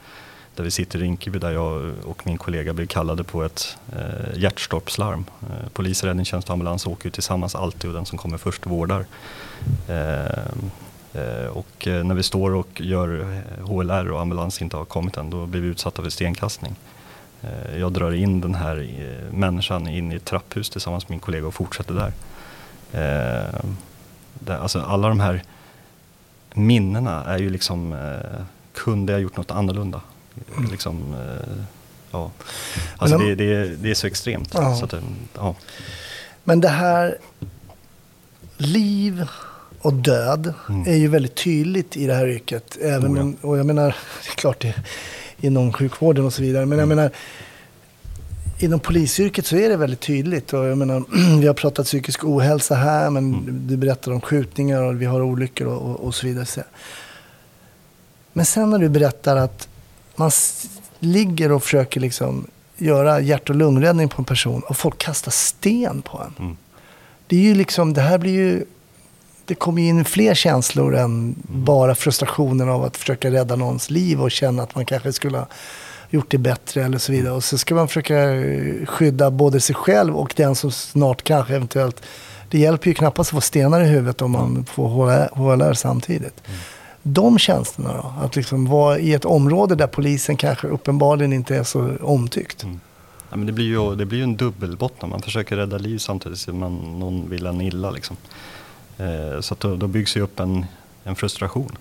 [0.54, 4.38] Där vi sitter i Rinkeby där jag och min kollega blev kallade på ett eh,
[4.38, 5.24] hjärtstoppslarm.
[5.42, 9.06] Eh, polis, räddningstjänst och ambulans åker ju tillsammans alltid och den som kommer först vårdar.
[9.88, 15.16] Eh, eh, och eh, när vi står och gör HLR och ambulans inte har kommit
[15.16, 16.74] än, då blir vi utsatta för stenkastning.
[17.44, 21.20] Eh, jag drar in den här eh, människan in i ett trapphus tillsammans med min
[21.20, 22.12] kollega och fortsätter där.
[24.46, 25.42] Eh, alltså alla de här
[26.54, 27.96] minnena är ju liksom,
[28.74, 30.00] kunde jag gjort något annorlunda?
[30.70, 31.64] Liksom, eh,
[32.10, 32.30] ja.
[32.96, 34.50] Alltså det, det, det är så extremt.
[34.54, 34.76] Ja.
[34.76, 34.94] Så att,
[35.34, 35.54] ja.
[36.44, 37.18] Men det här
[38.56, 39.26] liv
[39.80, 40.86] och död Mm.
[40.88, 42.78] är ju väldigt tydligt i det här yrket.
[42.80, 43.86] Även Oh om, och jag menar,
[44.24, 44.74] det är klart det
[45.44, 46.66] inom sjukvården och så vidare.
[46.66, 46.96] Men jag Mm.
[46.96, 47.10] menar,
[48.58, 50.52] inom polisyrket så är det väldigt tydligt.
[50.52, 51.04] Och jag menar,
[51.40, 53.66] vi har pratat psykisk ohälsa här, men Mm.
[53.66, 56.46] du berättar om skjutningar och vi har olyckor och, och, och så vidare.
[56.46, 56.60] Så-
[58.32, 59.68] Men sen när du berättar att
[60.16, 60.30] man
[60.98, 66.02] ligger och försöker liksom göra hjärt och lungräddning på en person och folk kastar sten
[66.02, 66.44] på en.
[66.44, 66.56] Mm.
[67.26, 68.64] Det är ju liksom, det här blir ju,
[69.46, 74.30] det kommer in fler känslor än bara frustrationen av att försöka rädda någons liv och
[74.30, 75.46] känna att man kanske skulle ha
[76.10, 77.34] gjort det bättre eller så vidare.
[77.34, 78.14] Och så ska man försöka
[78.86, 82.02] skydda både sig själv och den som snart kanske eventuellt,
[82.50, 86.42] det hjälper ju knappast att få stenar i huvudet om man får HLR, HLR samtidigt.
[87.02, 91.62] De känslorna då, att liksom vara i ett område där polisen kanske uppenbarligen inte är
[91.62, 92.62] så omtyckt.
[92.62, 92.80] Mm.
[93.30, 95.10] Ja, men det, blir ju, det blir ju en dubbelbottnad.
[95.10, 97.90] Man försöker rädda liv samtidigt som man, någon vill en illa.
[97.90, 98.16] Liksom.
[98.98, 100.66] Eh, så då, då byggs ju upp en,
[101.04, 101.78] en frustration.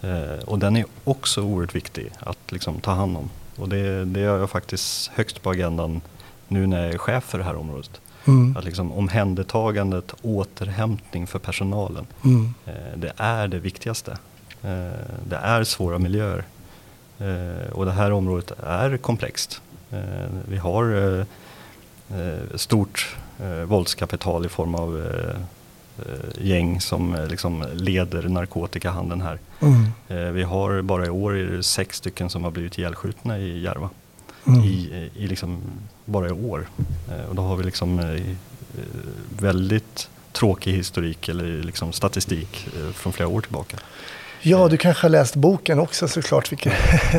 [0.00, 3.30] Eh, och den är också oerhört viktig att liksom, ta hand om.
[3.56, 6.00] Och det, det har jag faktiskt högst på agendan
[6.48, 8.00] nu när jag är chef för det här området.
[8.24, 8.56] Mm.
[8.56, 12.06] Att liksom, omhändertagandet, återhämtning för personalen.
[12.24, 12.54] Mm.
[12.66, 14.18] Eh, det är det viktigaste.
[15.24, 16.44] Det är svåra miljöer.
[17.72, 19.60] Och det här området är komplext.
[20.48, 21.26] Vi har
[22.56, 23.16] stort
[23.66, 25.02] våldskapital i form av
[26.38, 29.38] gäng som eh, liksom leder narkotikahandeln här.
[29.60, 29.86] Mm.
[30.08, 33.90] Eh, vi har bara i år är sex stycken som har blivit ihjälskjutna i Järva.
[34.46, 34.60] Mm.
[34.60, 35.60] I, i liksom,
[36.04, 36.66] bara i år.
[37.10, 38.20] Eh, och då har vi liksom eh, eh,
[39.38, 43.76] väldigt tråkig historik eller liksom statistik eh, från flera år tillbaka.
[44.42, 46.52] Ja, du kanske har läst boken också såklart.
[46.52, 46.72] Vilket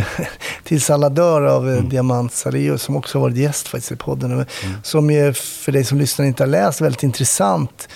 [0.63, 1.89] Tills alla dör av mm.
[1.89, 4.31] Diamant Salius som också har varit gäst faktiskt i podden.
[4.31, 4.45] Mm.
[4.83, 7.87] Som är, för dig som lyssnar inte har läst, väldigt intressant.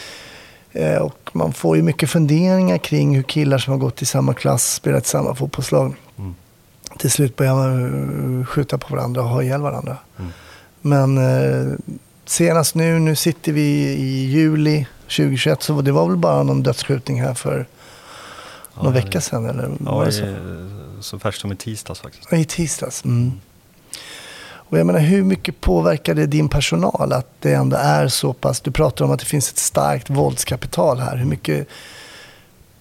[0.75, 4.33] Eh, och man får ju mycket funderingar kring hur killar som har gått i samma
[4.33, 6.35] klass, spelat i samma fotbollslag, mm.
[6.97, 9.97] till slut börjar skjuta på varandra och ha ihjäl varandra.
[10.19, 10.31] Mm.
[10.81, 11.73] Men eh,
[12.25, 17.21] senast nu, nu sitter vi i juli 2021, så det var väl bara någon dödsskjutning
[17.21, 17.65] här för
[18.75, 19.45] ja, någon vecka sedan?
[19.49, 20.25] Eller ja, var det så?
[21.01, 22.33] så färskt som i tisdags faktiskt.
[22.33, 23.05] I tisdags.
[23.05, 23.31] Mm.
[24.69, 28.61] Och jag menar, hur mycket påverkar det din personal att det ändå är så pass...
[28.61, 31.17] Du pratar om att det finns ett starkt våldskapital här.
[31.17, 31.67] Hur mycket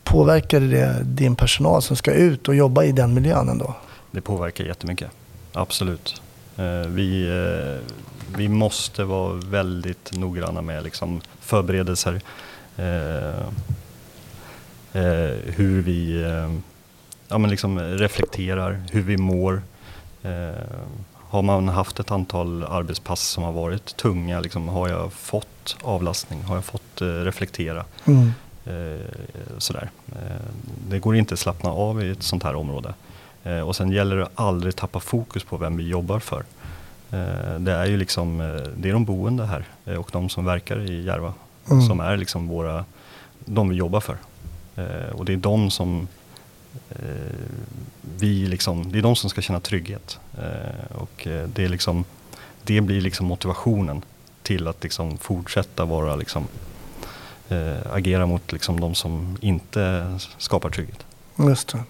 [0.04, 3.74] påverkar det din personal som ska ut och jobba i den miljön ändå?
[4.10, 5.10] Det påverkar jättemycket.
[5.52, 6.22] Absolut.
[6.56, 7.94] Eh, vi, eh,
[8.36, 12.20] vi måste vara väldigt noggranna med liksom förberedelser.
[12.76, 13.46] Eh,
[15.44, 16.22] hur vi
[17.28, 19.62] ja, men liksom reflekterar, hur vi mår.
[21.34, 26.42] Har man haft ett antal arbetspass som har varit tunga, liksom, har jag fått avlastning?
[26.42, 27.84] Har jag fått reflektera?
[28.04, 28.32] Mm.
[29.58, 29.90] sådär.
[30.88, 32.94] det går inte att slappna av i ett sånt här område.
[33.66, 36.44] och sen gäller det att aldrig tappa fokus på vem vi jobbar för.
[37.14, 40.44] Eh, det är ju liksom, eh, det är de boende här eh, och de som
[40.44, 41.34] verkar i Järva
[41.70, 41.82] mm.
[41.82, 42.84] som är liksom våra,
[43.44, 44.16] de vi jobbar för.
[45.12, 46.08] Och det är de som
[46.90, 46.96] Eh,
[48.18, 50.18] vi liksom, det är de som ska känna trygghet.
[50.38, 52.04] Eh, och eh, det, är liksom,
[52.62, 54.02] det blir liksom motivationen
[54.42, 56.46] till att liksom fortsätta vara liksom,
[57.92, 61.06] agera mot liksom de som inte skapar trygghet.
[61.38, 61.82] Just det.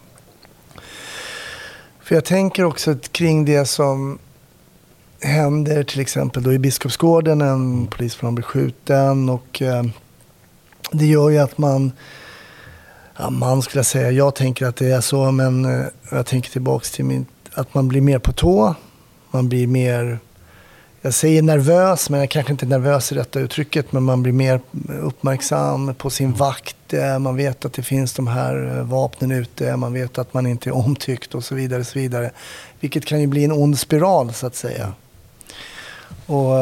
[2.00, 4.18] För jag tänker också kring det som
[5.20, 7.86] händer till exempel då i Biskopsgården en mm.
[7.86, 9.84] polisman blir skjuten och eh,
[10.92, 11.92] det gör ju att man,
[13.16, 16.50] ja, man skulle jag säga, jag tänker att det är så men eh, jag tänker
[16.50, 18.74] tillbaks till min, att man blir mer på tå,
[19.30, 20.18] man blir mer
[21.04, 24.32] jag säger nervös, men jag kanske inte är nervös i detta uttrycket, men man blir
[24.32, 24.60] mer
[25.02, 26.92] uppmärksam på sin vakt.
[26.92, 30.46] Eh, man vet att det finns de här eh, vapnen ute, man vet att man
[30.46, 31.84] inte är omtyckt och så vidare.
[31.84, 32.30] så vidare.
[32.80, 34.92] Vilket kan ju bli en ond spiral så att säga.
[36.26, 36.54] Och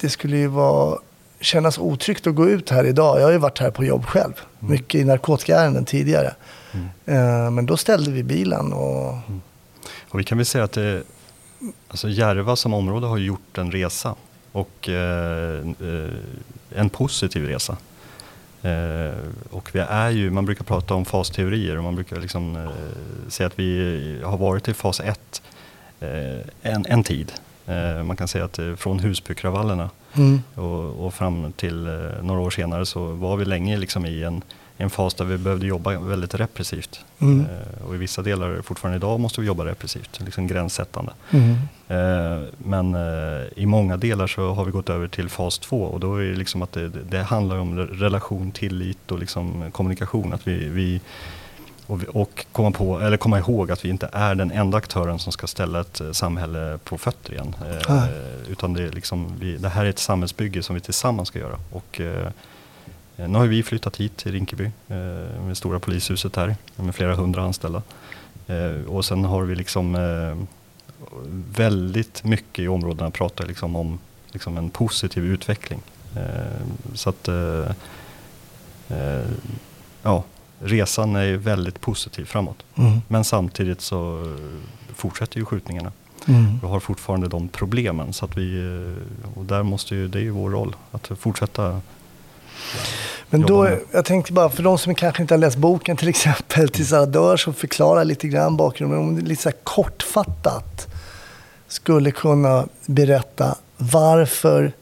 [0.00, 0.98] det skulle ju vara,
[1.40, 3.20] kännas otryggt att gå ut här idag.
[3.20, 4.32] Jag har ju varit här på jobb själv.
[4.60, 4.72] Mm.
[4.72, 6.34] Mycket i narkotikaärenden tidigare.
[6.72, 6.88] Mm.
[7.06, 9.12] Eh, men då ställde vi bilen och...
[9.12, 9.40] Mm.
[10.08, 11.02] Och vi kan väl säga att det,
[11.88, 14.14] alltså Järva som område har gjort en resa.
[14.52, 16.10] Och eh, eh,
[16.74, 17.76] en positiv resa.
[18.62, 19.18] Eh,
[19.50, 23.46] och vi är ju, man brukar prata om fasteorier och man brukar liksom, eh, säga
[23.46, 25.42] att vi har varit i fas 1
[26.00, 27.32] Eh, en, en tid.
[27.68, 30.42] Eh, man kan säga att eh, från Husbykravallerna mm.
[30.54, 31.88] och, och, fram till
[32.22, 34.42] några år senare så var vi länge liksom i en,
[34.76, 37.00] en fas där vi behövde jobba väldigt repressivt.
[37.18, 37.46] Mm.
[37.88, 41.12] och i vissa delar, fortfarande idag, måste vi jobba repressivt, liksom gränssättande.
[41.30, 41.56] Mm.
[42.58, 42.96] men
[43.56, 46.36] i många delar så har vi gått över till fas 2 och då är det
[46.36, 50.32] liksom att det, det handlar om relation, tillit och liksom kommunikation.
[50.32, 51.00] Att vi, vi
[51.88, 55.32] och, och, komma, på, eller komma ihåg att vi inte är den enda aktören som
[55.32, 57.54] ska ställa ett eh, samhälle på fötter igen.
[57.88, 58.08] Eh,
[58.48, 61.58] utan det, liksom, vi, det här är ett samhällsbygge som vi tillsammans ska göra.
[61.72, 62.28] Och, eh,
[63.26, 67.42] nu har vi flyttat hit till Rinkeby eh, med stora polishuset här med flera hundra
[67.42, 67.82] anställda.
[68.46, 70.36] Eh, och sen har vi liksom eh,
[71.56, 73.98] väldigt mycket i områdena pratar liksom om
[74.32, 75.80] liksom en positiv utveckling.
[76.94, 77.28] så att
[80.02, 80.24] ja,
[80.58, 82.62] resan är väldigt positiv framåt.
[82.74, 83.00] Mm.
[83.08, 84.32] Men samtidigt så
[84.94, 85.92] fortsätter ju skjutningarna.
[86.28, 86.58] Mm.
[86.62, 88.12] Vi har fortfarande de problemen.
[88.12, 88.62] Så att vi,
[89.34, 91.80] och där måste ju, det är ju vår roll att fortsätta
[93.30, 96.68] men då, jag tänkte bara, för de som kanske inte har läst boken till exempel,
[96.68, 98.98] Tills alla dör, som förklarar lite grann bakgrunden.
[98.98, 100.86] Om det lite så kortfattat
[101.68, 104.72] skulle kunna berätta varför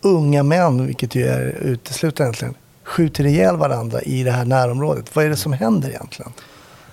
[0.00, 2.54] unga män, vilket ju är uteslutet egentligen,
[2.92, 5.16] skjuter ihjäl varandra i det här närområdet.
[5.16, 6.32] Vad är det som händer egentligen?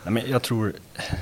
[0.03, 0.73] Nej, men jag tror,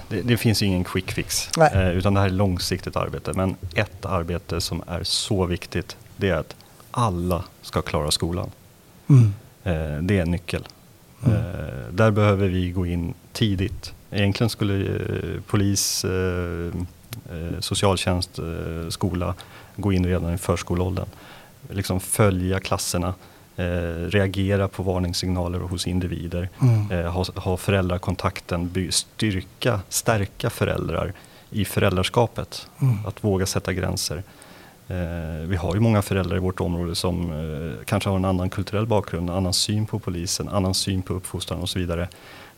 [0.09, 3.33] det, det finns ingen quick fix, eh, utan det här är långsiktigt arbete.
[3.33, 6.55] Men ett arbete som är så viktigt, det är att
[6.91, 8.51] alla ska klara skolan.
[9.07, 9.33] Mm.
[9.63, 10.67] Eh, det är en nyckel.
[11.25, 11.37] Mm.
[11.37, 11.43] Eh,
[11.91, 13.93] där behöver vi gå in tidigt.
[14.11, 16.05] Egentligen skulle eh, polis,
[17.59, 18.39] socialtjänst,
[18.89, 19.35] skola
[19.75, 21.05] gå in redan i förskoleåldern.
[21.69, 23.13] Liksom följa klasserna
[23.57, 26.91] eh, reagera på varningssignaler hos individer, mm.
[26.91, 31.13] eh, ha, ha föräldrakontakten, by, styrka, stärka föräldrar
[31.49, 32.67] i föräldraskapet.
[32.81, 33.05] Mm.
[33.05, 34.23] Att våga sätta gränser.
[34.87, 38.49] Eh, vi har ju många föräldrar i vårt område som eh, kanske har en annan
[38.49, 42.07] kulturell bakgrund, en annan syn på polisen, annan syn på uppfostran och så vidare.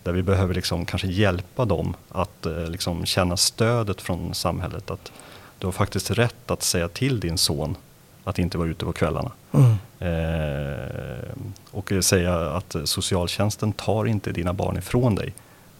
[0.03, 4.91] Där vi behöver liksom kanske hjälpa dem att eh, liksom känna stödet från samhället.
[4.91, 5.11] Att
[5.59, 7.75] du har faktiskt rätt att säga till din son
[8.23, 9.31] att inte vara ute på kvällarna.
[9.51, 9.75] Mm.
[9.99, 11.29] Eh,
[11.71, 15.33] och säga att socialtjänsten tar inte dina barn ifrån dig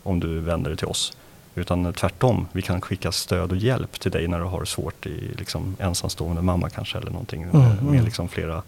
[0.04, 1.14] om du vänder dig till oss.
[1.56, 5.32] Utan tvärtom, vi kan skicka stöd och hjälp till dig när du har svårt i
[5.38, 7.86] liksom, ensamstående mamma kanske eller någonting Mm, med, mm.
[7.86, 8.62] med liksom flera,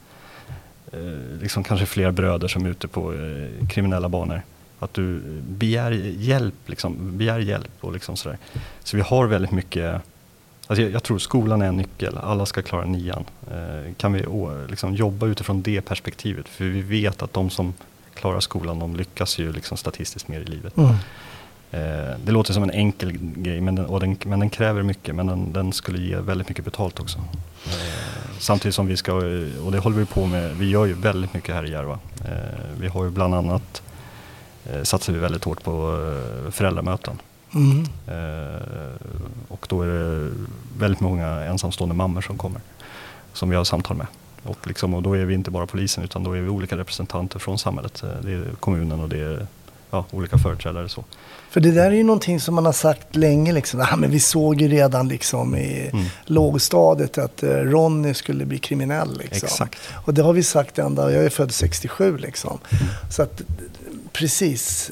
[0.92, 4.42] eh, liksom kanske fler bröder som är ute på eh, kriminella banor.
[4.80, 5.20] Att du
[5.50, 8.38] begär hjälp, liksom, begär hjälp och liksom sådär.
[8.84, 10.02] Så vi har väldigt mycket
[10.72, 13.26] Alltså jag, jag tror skolan är en nyckel, alla ska klara nian.
[13.52, 16.48] Eh, kan vi å, liksom jobba utifrån det perspektivet?
[16.48, 17.74] För vi vet att de som
[18.14, 20.78] klarar skolan, de lyckas ju liksom statistiskt mer i livet.
[20.78, 20.92] Mm.
[21.72, 25.16] Eh, det låter som en enkel grej, men den, den, men den kräver mycket.
[25.16, 27.18] Men den, den skulle ge väldigt mycket betalt också.
[27.68, 29.14] Eh, samtidigt som vi ska,
[29.64, 32.00] och det håller vi på med, vi gör ju väldigt mycket här i Järva.
[32.26, 33.82] Eh, vi har ju bland annat,
[34.66, 35.72] eh, satsar vi väldigt hårt på
[36.46, 37.20] eh, föräldramöten.
[37.56, 37.86] Mm.
[39.48, 40.32] Och då är det
[40.78, 42.62] väldigt många ensamstående mammor som kommer.
[43.34, 44.08] Som vi har samtal med.
[44.44, 47.40] Och, liksom, och då är vi inte bara polisen utan då är vi olika representanter
[47.40, 48.04] från samhället.
[48.04, 49.48] Eh, Det är kommunen och det är
[49.92, 50.90] ja, olika företrädare.
[50.90, 51.04] Så.
[51.50, 53.54] För det där är ju någonting som man har sagt länge.
[53.54, 53.80] Liksom.
[53.92, 56.06] Ah, men vi såg ju redan liksom i Mm.
[56.26, 59.18] lågstadiet att eh, Ronny skulle bli kriminell.
[59.18, 59.46] Liksom.
[59.46, 59.80] Exakt.
[60.06, 62.60] Och det har vi sagt ända, jag är född 67 liksom.
[63.10, 63.42] Så att
[64.14, 64.92] precis,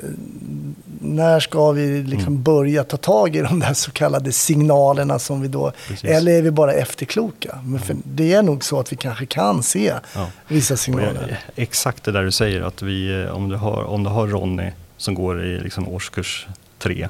[1.01, 2.43] när ska vi liksom Mm.
[2.43, 6.03] börja ta tag i de där så kallade signalerna som vi då, Precis.
[6.03, 6.15] Mm.
[6.17, 7.59] eller är vi bara efterkloka?
[7.63, 10.27] Men för det är nog så att vi kanske kan se Ja.
[10.47, 11.39] vissa Och jag, signaler.
[11.55, 14.71] exakt det där du säger, att vi, eh, om, du har, om du har Ronny
[14.97, 16.47] som går i liksom årskurs
[16.77, 17.07] tre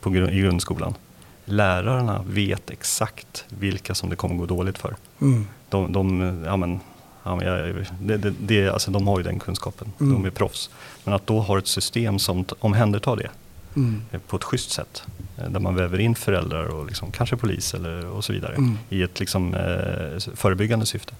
[0.00, 0.94] på, grund- i grundskolan.
[1.44, 4.96] Lärarna vet exakt vilka som det kommer gå dåligt för.
[5.20, 5.46] Mm.
[5.68, 6.80] De, de, ja, men,
[7.24, 10.12] ja, men jag, det, det, det, alltså, de har ju den kunskapen, Mm.
[10.12, 10.70] de är proffs.
[11.04, 13.30] Men att då ha ett system som omhändertar det
[13.76, 14.02] Mm.
[14.12, 15.02] eh, på ett schysst sätt.
[15.38, 18.78] eh, Där man väver in föräldrar och liksom, kanske polis eller, och så vidare Mm.
[18.88, 21.14] i ett liksom, eh, förebyggande syfte.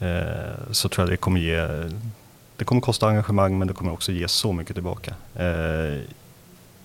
[0.00, 1.88] Eh, så tror jag det kommer ge,
[2.56, 5.14] det kommer kosta engagemang men det kommer också ge så mycket tillbaka.
[5.34, 5.98] Eh,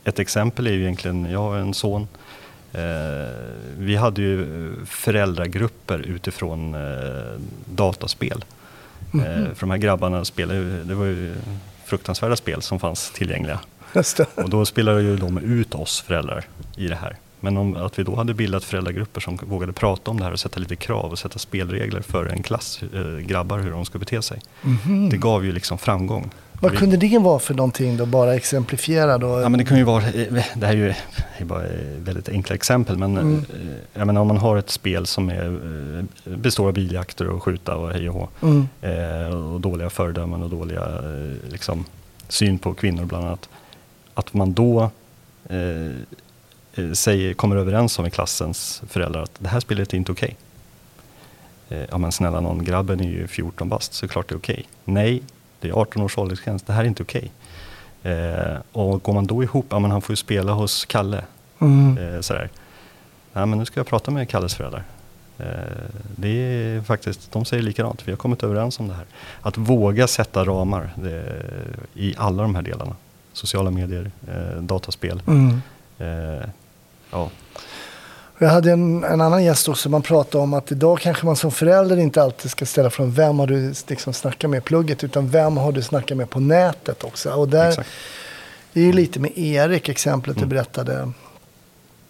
[0.04, 2.08] ett exempel är ju egentligen, jag har en son.
[2.74, 3.30] Eh,
[3.78, 4.46] vi hade ju
[4.86, 8.46] föräldragrupper utifrån eh, dataspel.
[9.14, 11.36] Eh, för de här grabbarna spelade det var ju
[11.86, 13.60] fruktansvärda spel som fanns tillgängliga.
[14.36, 16.46] Och då spelade ju de ut oss föräldrar
[16.78, 17.18] i det här.
[17.40, 20.40] Men om, att vi då hade bildat föräldragrupper som vågade prata om det här och
[20.40, 24.22] sätta lite krav och sätta spelregler för en klass, eh, grabbar, hur de ska bete
[24.22, 24.42] sig.
[24.62, 25.10] Mhm.
[25.10, 26.32] Det gav ju liksom framgång.
[26.64, 28.06] Vad Vi- kunde det vara för någonting då?
[28.06, 29.42] Bara exemplifiera då?
[29.42, 30.94] Ja men det kan ju vara, eh, det här är ju
[31.38, 33.38] är bara eh, väldigt enkla exempel men Mm.
[33.38, 35.46] eh, jag menar om man har ett spel som är,
[36.26, 38.28] eh, består av biljakter och skjuta och hej och hå.
[38.42, 38.68] Mm.
[38.82, 41.86] eh, och dåliga föredömen och dåliga eh, liksom,
[42.28, 43.50] syn på kvinnor bland annat.
[44.14, 44.90] Att man då
[45.50, 45.60] eh,
[46.86, 50.36] eh, säger, kommer överens om i klassens föräldrar att det här spelet är inte okej.
[51.70, 54.66] Eh, ja men snälla någon, grabben är ju 14 bast så klart det är okej.
[54.86, 55.22] Nej,
[55.64, 57.32] det är 18 års åldersgräns, det här är inte okej.
[58.04, 61.24] Eh, och går man då ihop, ja men han får ju spela hos Kalle.
[61.60, 61.98] Mm.
[61.98, 62.50] Eh, sådär.
[63.34, 64.84] Ja, men nu ska jag prata med Kalles föräldrar.
[65.38, 65.46] Eh,
[66.16, 69.06] det är faktiskt, de säger likadant, vi har kommit överens om det här.
[69.42, 71.44] Att våga sätta ramar det,
[71.94, 72.96] i alla de här delarna.
[73.34, 75.22] Sociala medier, eh, dataspel.
[75.28, 75.62] Mm.
[75.98, 76.50] Eh,
[77.12, 77.30] ja.
[78.38, 81.52] Jag hade en, en annan gäst också, man pratade om att idag kanske man som
[81.52, 85.58] förälder inte alltid ska ställa från vem har du liksom snackat med plugget, utan vem
[85.58, 87.30] har du snackat med på nätet också.
[87.34, 87.90] Och där Exakt.
[88.74, 90.50] är ju lite med Erik, exemplet du Mm.
[90.50, 91.12] berättade.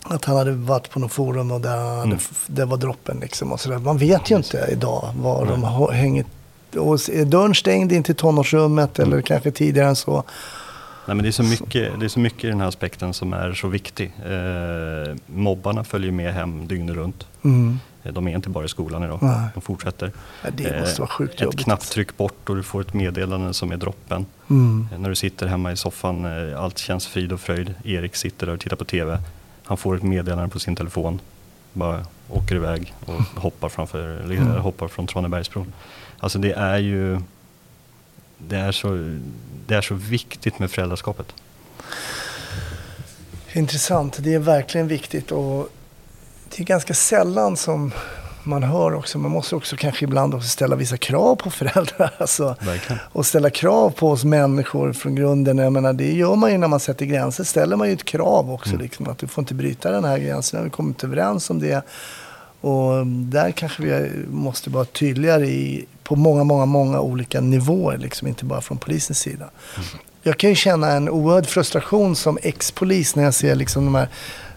[0.03, 2.17] Att han hade varit på något forum och där hade, Mm.
[2.47, 3.51] det var droppen liksom.
[3.51, 3.69] Och så.
[3.69, 6.27] Man vet ju inte idag var de har hängt.
[6.77, 9.23] Och är dörren stängd in till tonårsrummet eller Mm.
[9.23, 10.23] kanske tidigare än så.
[11.07, 13.33] Nej, men det, är så mycket, det är så mycket i den här aspekten som
[13.33, 14.11] är så viktig.
[14.25, 17.27] Eh, mobbarna följer med hem dygnet runt.
[17.43, 17.79] Mm.
[18.03, 19.47] Eh, De är inte bara i skolan idag, Nej.
[19.53, 20.11] de fortsätter.
[20.43, 21.59] Ja, det måste vara sjukt Ett jobbigt.
[21.63, 24.25] knapptryck bort och du får ett meddelande som är droppen.
[24.49, 24.87] Mm.
[24.93, 27.73] Eh, När du sitter hemma i soffan, eh, allt känns frid och fröjd.
[27.83, 29.19] Erik sitter där och tittar på TV.
[29.63, 31.19] Han får ett meddelande på sin telefon.
[31.73, 34.47] Bara åker iväg och hoppar, framför, Mm.
[34.57, 35.73] hoppar från Tranebergsbron.
[36.19, 37.19] Alltså det är ju
[38.37, 39.17] det är, så,
[39.67, 41.33] det är så viktigt med föräldraskapet.
[43.53, 45.69] Intressant, det är verkligen viktigt och
[46.49, 47.91] det är ganska sällan som
[48.43, 52.11] man hör också, man måste också kanske ibland också ställa vissa krav på föräldrar.
[52.17, 52.99] Alltså, Verkligen.
[53.11, 55.57] och ställa krav på oss människor från grunden.
[55.57, 57.43] Jag menar, det gör man ju när man sätter gränser.
[57.43, 58.69] Ställer man ju ett krav också.
[58.69, 58.81] Mm.
[58.81, 60.63] Liksom, att du får inte bryta den här gränsen.
[60.63, 61.85] Vi kommer inte överens om det.
[62.61, 68.27] Och där kanske vi måste vara tydligare i, på många, många, många olika nivåer, liksom,
[68.27, 69.49] inte bara från polisens sida.
[70.23, 74.07] Jag kan ju känna en oerhörd frustration som ex-polis när jag ser liksom de här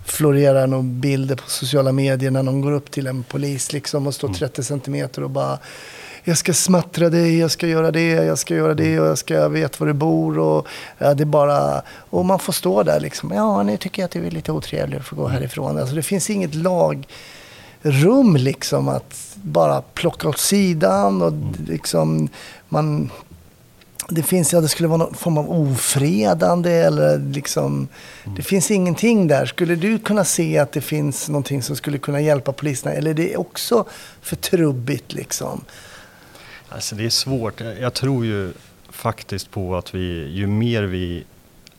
[0.05, 4.15] florerar nog bilder på sociala medier när någon går upp till en polis liksom och
[4.15, 5.59] står 30 centimeter och bara
[6.29, 9.49] jag ska smattra dig, jag ska göra det, jag ska göra det och jag ska
[9.49, 10.39] veta var du bor.
[10.39, 10.67] Och,
[10.99, 13.33] ja, det bara, och man får stå där liksom.
[13.35, 15.79] Ja, nu tycker jag att du är lite otrevlig och får gå härifrån.
[15.79, 17.07] Alltså, det finns inget lagrum
[18.37, 21.23] liksom att bara plocka åt sidan.
[21.23, 21.33] Och
[21.69, 22.29] liksom,
[22.69, 23.11] man,
[24.09, 27.89] det finns, ja det skulle vara någon form av ofredande eller liksom,
[28.37, 29.47] det finns ingenting där.
[29.47, 32.93] Skulle du kunna se att det finns någonting som skulle kunna hjälpa poliserna?
[32.95, 33.85] Eller är det också
[34.23, 35.61] för trubbigt liksom?
[36.69, 37.61] Alltså det är svårt.
[37.61, 38.53] Jag jag tror ju
[38.91, 41.25] faktiskt på att vi, ju mer vi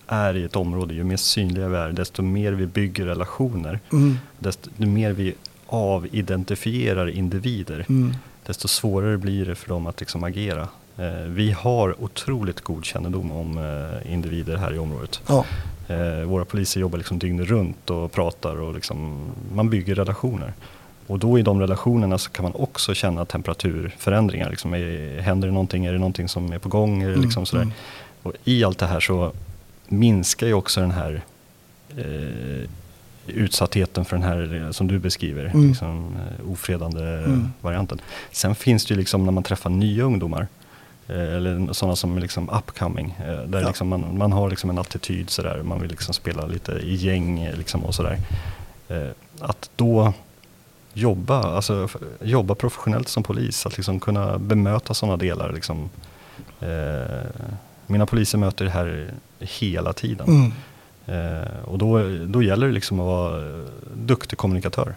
[0.08, 4.18] är i ett område, ju mer synliga vi är, desto mer vi bygger relationer, Mm.
[4.40, 5.36] desto mer vi
[5.68, 8.16] avidentifierar individer, Mm.
[8.46, 10.68] desto svårare blir det för dem att liksom agera.
[10.98, 15.22] Eh, vi har otroligt god kännedom om eh, individer här i området.
[15.28, 15.46] Ja.
[15.88, 20.54] Eh, våra poliser jobbar liksom dygnet runt och pratar och liksom, man bygger relationer.
[21.08, 24.50] Och då i de relationerna så kan man också känna temperaturförändringar.
[24.50, 25.86] Liksom, är, händer det någonting?
[25.86, 27.02] Är det någonting som är på gång?
[27.02, 27.62] Är det liksom sådär?
[27.64, 27.74] mm.
[28.24, 29.32] Och i allt det här så
[29.88, 31.22] minskar ju också den här
[31.98, 32.70] eh,
[33.28, 35.68] utsattheten för den här eh, som du beskriver, Mm.
[35.68, 37.48] liksom, eh, ofredande Mm.
[37.62, 38.02] varianten.
[38.32, 40.48] Sen finns det ju liksom när man träffar nya ungdomar
[41.08, 43.16] eh, eller sådana som är liksom upcoming.
[43.48, 43.68] Där Ja.
[43.68, 47.50] liksom man, man har liksom en attityd sådär, man vill liksom spela lite i gäng
[47.58, 48.18] liksom och sådär.
[49.40, 50.14] Att då
[50.94, 51.90] jobba, alltså,
[52.22, 55.52] jobba professionellt som polis, att liksom kunna bemöta sådana delar.
[55.54, 55.90] Liksom.
[56.60, 57.26] Eh,
[57.88, 60.28] mina poliser möter det här hela tiden.
[60.28, 60.54] Mm.
[61.08, 63.42] Eh, och då, då gäller det liksom att vara
[63.94, 64.96] duktig kommunikatör.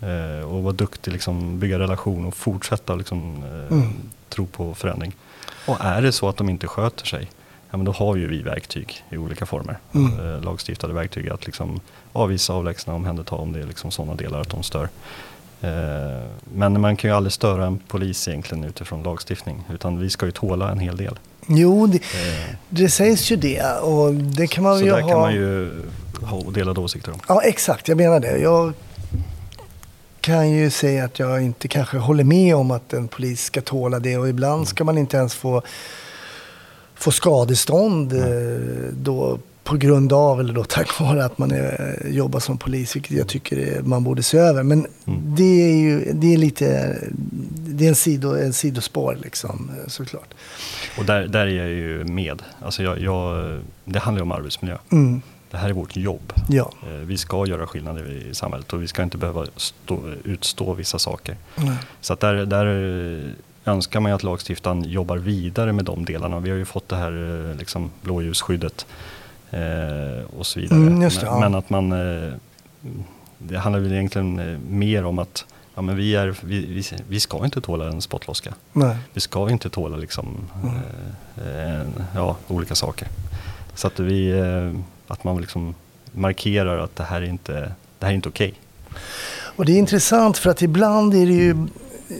[0.00, 3.88] Eh, och vara duktig, liksom, bygga relation och fortsätta liksom, eh, Mm.
[4.28, 5.16] tro på förändring.
[5.66, 7.30] Och är det så att de inte sköter sig,
[7.70, 9.78] ja, men då har ju vi verktyg i olika former.
[9.94, 10.42] Mm.
[10.42, 11.80] Lagstiftade verktyg att liksom
[12.12, 14.88] avvisa, avlägsna, omhänderta om det är liksom sådana delar att de stör.
[16.44, 19.64] Men man kan ju aldrig störa en polis egentligen utifrån lagstiftning.
[19.72, 21.18] Utan vi ska ju tåla en hel del.
[21.46, 25.08] Jo, det, Eh, det sägs ju det och det kan man så ju där ha.
[25.08, 25.70] kan man ju
[26.22, 27.18] ha delade åsikter om.
[27.28, 27.88] Ja, exakt.
[27.88, 28.38] Jag menar det.
[28.38, 28.72] Jag
[30.20, 33.98] kan ju säga att jag inte kanske håller med om att en polis ska tåla
[33.98, 35.62] det och ibland ska man inte ens få,
[36.94, 38.22] få skadestånd eh,
[38.92, 43.16] då på grund av eller då tack vare att man är, jobbar som polis, vilket
[43.16, 44.62] jag tycker är, man borde se över.
[44.62, 45.34] Men Mm.
[45.36, 46.96] det är ju det är lite,
[47.78, 50.34] det är en, sido, en sidospår liksom eh, såklart.
[50.98, 52.42] Och där, där är jag ju med.
[52.62, 54.76] Alltså jag, jag, det handlar ju om arbetsmiljö.
[54.92, 56.32] Mm, Det här är vårt jobb.
[56.48, 56.72] ja.
[56.86, 60.98] Eh, Vi ska göra skillnader i samhället och vi ska inte behöva stå, utstå vissa
[60.98, 61.36] saker.
[61.56, 61.76] Nej.
[62.00, 66.40] Så att där, där eh, önskar man ju att lagstiftaren jobbar vidare med de delarna.
[66.40, 68.86] Vi har ju fått det här liksom, blåljusskyddet
[69.50, 70.78] eh, och så vidare.
[70.78, 71.40] Mm, det, men, ja.
[71.40, 72.32] men att man, eh,
[73.38, 75.44] det handlar väl egentligen mer om att
[75.74, 78.54] ja, men vi, är, vi, vi, vi ska inte tåla en spottloska.
[78.72, 78.96] Nej.
[79.12, 80.76] Vi ska inte tåla liksom, Mm.
[81.36, 83.08] eh, en, ja, olika saker.
[83.74, 85.74] Så att, vi, eh, att man liksom
[86.12, 87.52] markerar att det här är inte,
[87.98, 88.54] det här är inte okej.
[89.56, 91.50] Och det är intressant för att ibland är det ju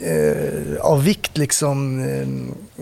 [0.04, 2.26] eh, av vikt liksom, eh,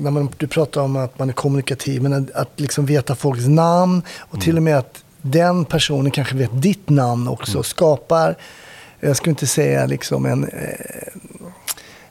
[0.03, 3.47] när man, du pratar om att man är kommunikativ, men att, att liksom veta folks
[3.47, 8.37] namn och till och med att den personen kanske vet ditt namn också skapar,
[9.05, 11.09] jag skulle inte säga liksom en, eh,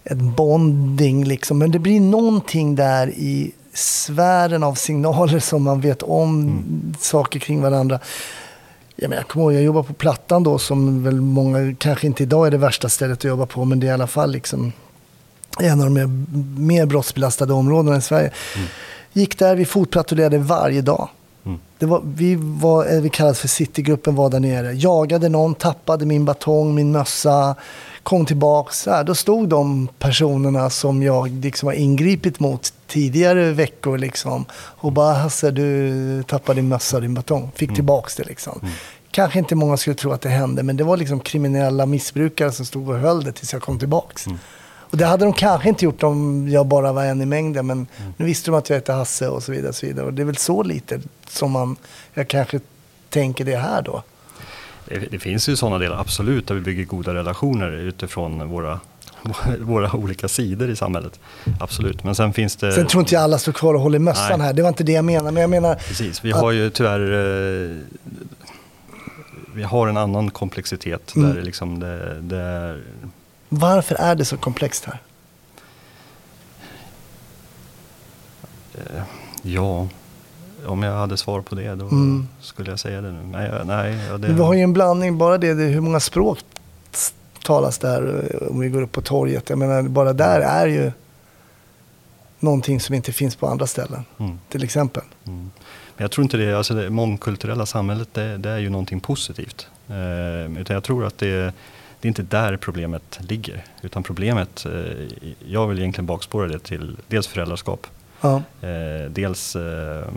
[0.03, 6.03] ett bonding liksom, men det blir någonting där i sfären av signaler som man vet
[6.03, 6.63] om
[6.99, 7.99] saker kring varandra.
[8.95, 12.23] Ja, men jag kommer ihåg, jag jobbade på Plattan då som väl många, kanske inte
[12.23, 14.71] idag är det värsta stället att jobba på, men det är i alla fall liksom
[15.59, 16.07] en av de mer,
[16.61, 18.31] mer brottsbelastade områdena i Sverige.
[19.13, 21.09] Gick där, vi fotpatrullerade varje dag.
[21.81, 21.89] Mm.
[21.89, 24.73] Det var, vi, var, eh, vi kallades för Citygruppen, var där nere.
[24.73, 27.55] Jagade någon, tappade min batong, min mössa,
[28.03, 28.85] kom tillbaks.
[28.85, 34.45] Här, då stod de personerna som jag liksom har ingripit mot tidigare veckor liksom.
[34.53, 37.51] Och bara, Hasse du tappade din mössa och din batong.
[37.55, 38.59] Fick tillbaks det liksom.
[39.11, 42.65] Kanske inte många skulle tro att det hände, men det var liksom kriminella missbrukare som
[42.65, 44.25] stod och höll det tills jag kom tillbaks.
[44.91, 47.87] Och det hade de kanske inte gjort om jag bara var en i mängden, men
[48.17, 49.69] nu visste de att jag hette Hasse och så vidare.
[49.69, 50.05] Och, så vidare.
[50.05, 51.75] och det är väl så lite som man,
[52.13, 52.59] jag kanske
[53.09, 54.03] tänker det här då.
[54.85, 58.79] Det, det finns ju sådana delar, absolut, där vi bygger goda relationer utifrån våra,
[59.59, 61.19] våra olika sidor i samhället.
[61.59, 62.71] Absolut, men sen finns det...
[62.71, 64.47] Sen tror inte jag alla står kvar och håller mössan Nej.
[64.47, 65.31] här, det var inte det jag menade.
[65.31, 67.01] Men jag menar, Precis, vi har ju tyvärr
[67.71, 67.77] eh,
[69.53, 71.35] vi har en annan komplexitet Mm.
[71.35, 72.81] där liksom det, det är
[73.53, 74.99] Varför är det så komplext här?
[78.75, 79.03] Eh,
[79.41, 79.87] ja,
[80.65, 82.27] om jag hade svar på det då Mm.
[82.41, 83.21] skulle jag säga det nu.
[83.23, 86.39] Nej, jag- nej det, vi har ju en blandning, bara det, det hur många språk
[87.43, 89.49] talas där eh, om vi går upp på torget.
[89.49, 90.91] Jag menar, bara där är ju
[92.39, 94.39] någonting som inte finns på andra ställen, Mm.
[94.49, 95.03] till exempel.
[95.27, 95.39] Mm.
[95.97, 99.67] Men jag tror inte det, alltså det mångkulturella samhället det, det är ju någonting positivt.
[99.89, 101.53] Eh, utan jag tror att det,
[102.01, 103.63] det är inte där problemet ligger.
[103.81, 105.07] Utan problemet, eh,
[105.47, 107.87] jag vill egentligen bakspåra det till dels föräldraskap.
[108.21, 108.43] Ja.
[108.61, 110.07] Eh, dels eh,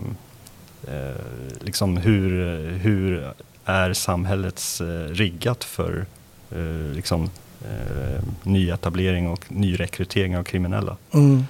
[1.61, 3.31] liksom hur, hur
[3.65, 6.05] är samhällets riggat för
[6.93, 7.29] liksom,
[8.43, 10.97] nyetablering och nyrekrytering av kriminella.
[11.13, 11.45] Mm.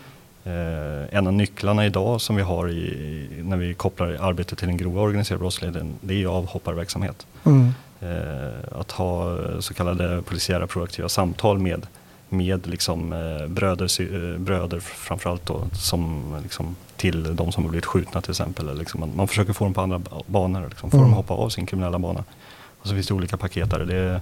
[0.46, 4.78] Eh, en av nycklarna idag som vi har i, när vi kopplar arbetet till den
[4.78, 7.28] grova organiserade brottsligheten, det är ju avhopparverksamhet.
[7.44, 7.74] Mm.
[8.06, 11.88] Eh, att ha så kallade polisiära proaktiva samtal med,
[12.30, 14.02] med liksom, eh, bröder,
[14.34, 18.78] eh, bröder framförallt då, som, liksom, till de som har blivit skjutna till exempel.
[18.78, 21.10] Liksom, man, man försöker få dem på andra ba- banor, liksom, få Mm.
[21.10, 22.24] dem att hoppa av sin kriminella bana.
[22.82, 23.80] Och så finns det olika paket där.
[23.80, 24.22] Det,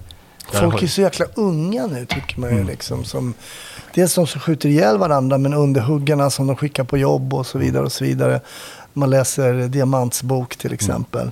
[0.52, 2.56] Folk är så jäkla unga nu tycker man ju.
[2.56, 2.68] Mm.
[2.68, 3.34] Liksom, som,
[3.94, 7.58] dels de som skjuter ihjäl varandra men underhuggarna som de skickar på jobb och så
[7.58, 7.84] vidare.
[7.84, 8.40] och så vidare.
[8.92, 11.30] Man läser Diamants bok till exempel.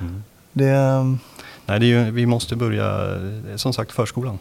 [0.00, 0.22] Mm.
[0.52, 0.72] Det,
[1.66, 3.14] Nej, ju, vi måste börja,
[3.50, 4.38] eh, som sagt, förskolan.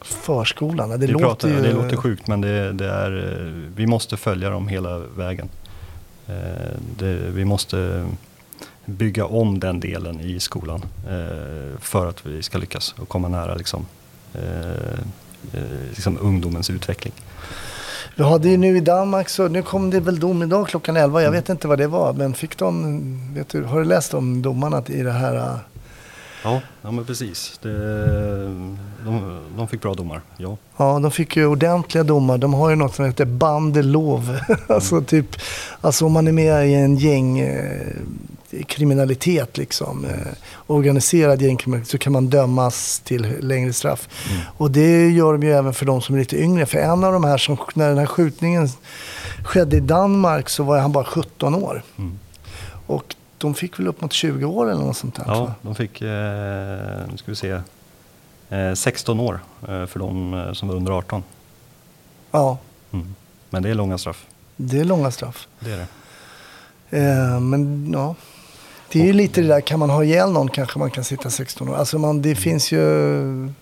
[0.00, 1.60] förskolan, det, låter pratar, ju...
[1.62, 5.48] det låter sjukt men det, det är, eh, vi måste följa dem hela vägen.
[6.28, 6.34] Eh,
[6.98, 8.06] Det, vi måste
[8.84, 10.82] bygga om den delen i skolan
[11.80, 13.86] för att vi ska lyckas och komma nära liksom,
[15.90, 17.12] liksom ungdomens utveckling.
[18.16, 21.20] Vi hade ju nu i Danmark så, nu kom det väl dom idag klockan 11,
[21.22, 21.40] jag Mm.
[21.40, 24.82] vet inte vad det var, men fick de, vet du, har du läst om domarna
[24.86, 25.58] i det här?
[26.44, 27.58] Ja, ja men precis.
[27.62, 27.68] Det,
[29.04, 30.56] de, de fick bra domar, ja.
[30.76, 32.38] Ja, de fick ju ordentliga domar.
[32.38, 34.38] De har ju något som heter bandelov.
[34.68, 35.36] alltså typ,
[35.80, 37.96] alltså om man är med i en gäng eh,
[38.66, 40.32] kriminalitet liksom, eh,
[40.66, 44.08] organiserad gängkriminalitet så kan man dömas till längre straff.
[44.30, 44.42] Mm.
[44.56, 46.66] Och det gör de ju även för de som är lite yngre.
[46.66, 48.68] För en av de här som, när den här skjutningen
[49.44, 51.82] skedde i Danmark så var han bara 17 år.
[51.98, 52.18] Mm.
[52.86, 55.24] Och de fick väl upp mot 20 år eller något sånt där.
[55.26, 56.08] Ja, de fick, eh,
[57.10, 57.60] nu ska vi se,
[58.50, 61.22] eh, 16 år eh, för de eh, som var under 18.
[62.30, 62.58] ja,
[62.92, 63.14] Mm.
[63.50, 64.26] Men det är långa straff.
[64.56, 65.48] det är långa straff.
[65.60, 65.86] Det är det.
[66.98, 68.14] Eh, men ja,
[68.92, 71.30] det är ju lite det där, kan man ha ihjäl någon kanske man kan sitta
[71.30, 71.76] 16 år.
[71.76, 73.52] Alltså man, det finns ju,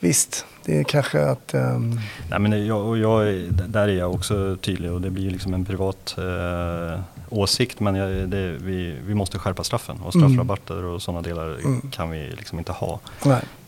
[0.00, 2.00] visst, det är kanske att, ehm,
[2.30, 3.26] Nej, men jag, och jag,
[3.68, 7.00] där är jag också tydlig och det blir liksom en privat eh,
[7.30, 11.80] åsikt men jag, det, vi, vi måste skärpa straffen och straffrabatter och sådana delar Mm.
[11.90, 13.00] kan vi liksom inte ha.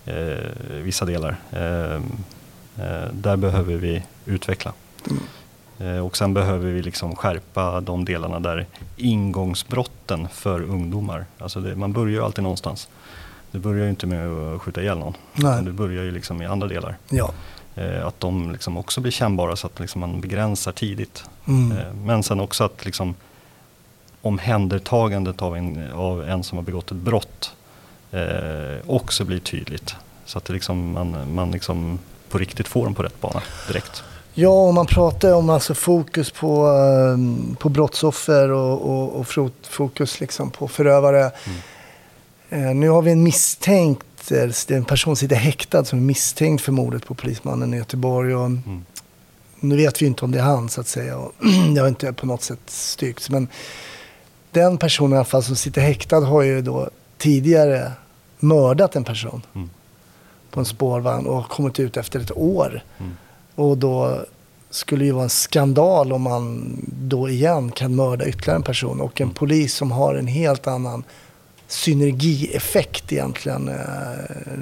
[0.04, 0.36] Eh,
[0.82, 1.36] vissa delar.
[1.52, 1.94] Eh,
[2.84, 4.72] eh, där behöver vi utveckla.
[5.10, 5.96] Mm.
[5.96, 11.24] Eh, och sen behöver vi liksom skärpa de delarna där ingångsbrotten för ungdomar.
[11.38, 12.88] Alltså det, man börjar ju alltid någonstans.
[13.50, 15.14] Det börjar ju inte med att skjuta ihjäl någon.
[15.34, 15.62] Nej.
[15.64, 16.96] Det börjar ju liksom i andra delar.
[17.10, 17.30] Ja.
[17.74, 21.24] Eh, att de liksom också blir kännbara så att liksom man begränsar tidigt.
[21.48, 21.78] Mm.
[21.78, 23.14] Eh, men sen också att liksom
[24.22, 27.52] omhändertagandet av en, av en som har begått ett brott
[28.10, 28.20] eh,
[28.86, 29.94] också blir tydligt.
[30.24, 31.98] Så att liksom, man, man liksom
[32.28, 34.02] på riktigt får dem på rätt bana direkt.
[34.34, 40.20] Ja, och man pratar om alltså fokus på, ehm, på brottsoffer och, och, och fokus
[40.20, 41.30] liksom på förövare.
[42.50, 46.02] Eh, nu har vi en misstänkt, det är en person som sitter häktad som är
[46.02, 48.34] misstänkt för mordet på polismannen i Göteborg.
[48.34, 48.84] Och Mm.
[49.60, 51.18] Nu vet vi inte om det är han så att säga.
[51.18, 51.32] Och
[51.74, 53.30] det har inte på något sätt styrkts.
[53.30, 53.48] Men
[54.50, 57.92] den personen i alla fall som sitter häktad har ju då tidigare
[58.38, 59.70] mördat en person Mm.
[60.50, 62.82] på en spårvagn och kommit ut efter ett år.
[62.98, 63.12] Mm.
[63.54, 64.24] Och då
[64.70, 69.00] skulle ju vara en skandal om man då igen kan mörda ytterligare en person.
[69.00, 69.34] Och en Mm.
[69.34, 71.04] polis som har en helt annan
[71.68, 73.76] synergieffekt egentligen, eh,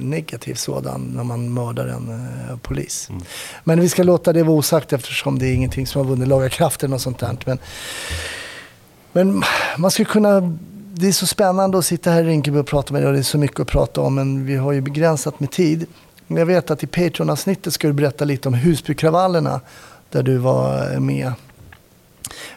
[0.00, 2.10] negativ sådan, när man mördar en
[2.50, 3.08] eh, polis.
[3.10, 3.22] Mm.
[3.64, 6.48] Men vi ska låta det vara osagt eftersom det är ingenting som har vunnit laga
[6.48, 7.36] kraft eller något sånt där.
[7.44, 7.58] Men,
[9.16, 9.42] men
[9.76, 10.40] man skulle kunna,
[10.94, 13.18] det är så spännande att sitta här i Rinkeby och prata med dig och det
[13.18, 15.86] är så mycket att prata om men vi har ju begränsat med tid.
[16.26, 19.60] Men jag vet att i Patreon-avsnittet ska du berätta lite om Husbykravallerna
[20.10, 21.32] där du var med.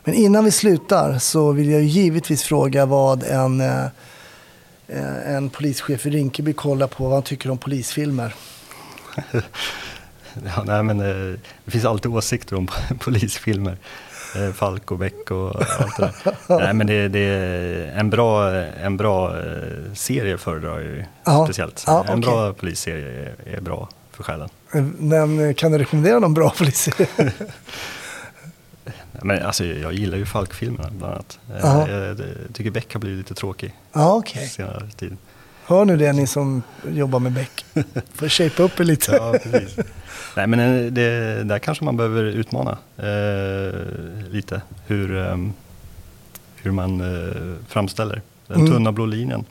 [0.03, 3.85] Men innan vi slutar så vill jag givetvis fråga vad en, eh,
[5.25, 8.35] en polischef i Rinkeby kollar på, vad han tycker om polisfilmer.
[10.45, 12.67] Ja, nej, men, eh, det finns alltid åsikter om
[12.99, 13.77] polisfilmer.
[14.35, 16.11] Eh, Falk och Beck och allt det
[16.47, 16.57] där.
[16.59, 21.45] nej, men det, det är en bra, en bra eh, serie föredrar jag ju Ja.
[21.45, 21.83] speciellt.
[21.87, 22.21] Ja, En okej.
[22.31, 24.49] bra polisserie är, är bra för själen.
[24.97, 27.07] Men eh, kan du rekommendera någon bra polisserie?
[29.21, 31.39] Men alltså, jag gillar ju Falk-filmerna bland annat.
[31.61, 31.89] Ja.
[31.89, 32.17] Jag,
[32.53, 34.47] tycker Beck har blivit lite tråkig ja, okej.
[34.47, 35.17] senare tid.
[35.69, 37.65] Hör nu det ni som jobbar med Beck.
[38.13, 39.11] Får shapea upp er lite.
[39.15, 39.77] Ja, precis.
[40.35, 45.53] Nej, men eh, det, där kanske man behöver utmana eh, lite hur, ehm,
[46.55, 47.33] hur man eh,
[47.67, 48.21] framställer.
[48.47, 48.71] Den Mm.
[48.71, 49.45] tunna blå linjen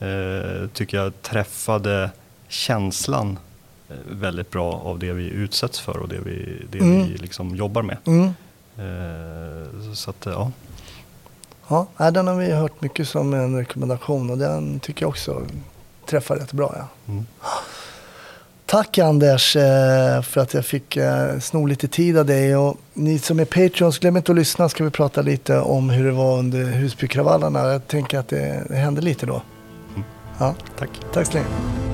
[0.00, 2.10] eh, tycker jag träffade
[2.48, 3.38] känslan
[3.88, 7.08] eh, väldigt bra av det vi utsätts för och det vi, det Mm.
[7.08, 7.96] vi liksom jobbar med.
[8.06, 8.24] Mm.
[8.78, 10.52] Eh, så att, ja.
[11.68, 15.42] Ja, den har vi hört mycket som en rekommendation och den tycker jag också
[16.06, 16.74] träffar rätt bra.
[16.76, 17.12] Ja.
[17.12, 17.26] Mm.
[18.66, 22.56] Tack Anders eh, för att jag fick eh, sno lite tid av dig.
[22.56, 26.04] Och ni som är Patreons, glöm inte att lyssna ska vi prata lite om hur
[26.04, 27.72] det var under Husbykravallerna.
[27.72, 29.42] Jag tänker att det, det hände lite då.
[29.90, 30.02] Mm.
[30.38, 30.90] Ja, Tack.
[31.12, 31.87] tack så länge.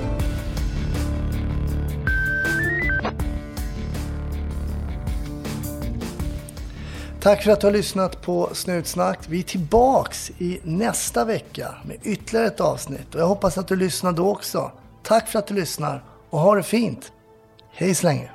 [7.24, 9.18] Tack för att du har lyssnat på Snutsnack.
[9.28, 13.14] Vi är tillbaks i nästa vecka med ytterligare ett avsnitt.
[13.14, 14.72] Och jag hoppas att du lyssnar då också.
[15.02, 17.12] Tack för att du lyssnar och ha det fint.
[17.72, 18.30] Hej så länge.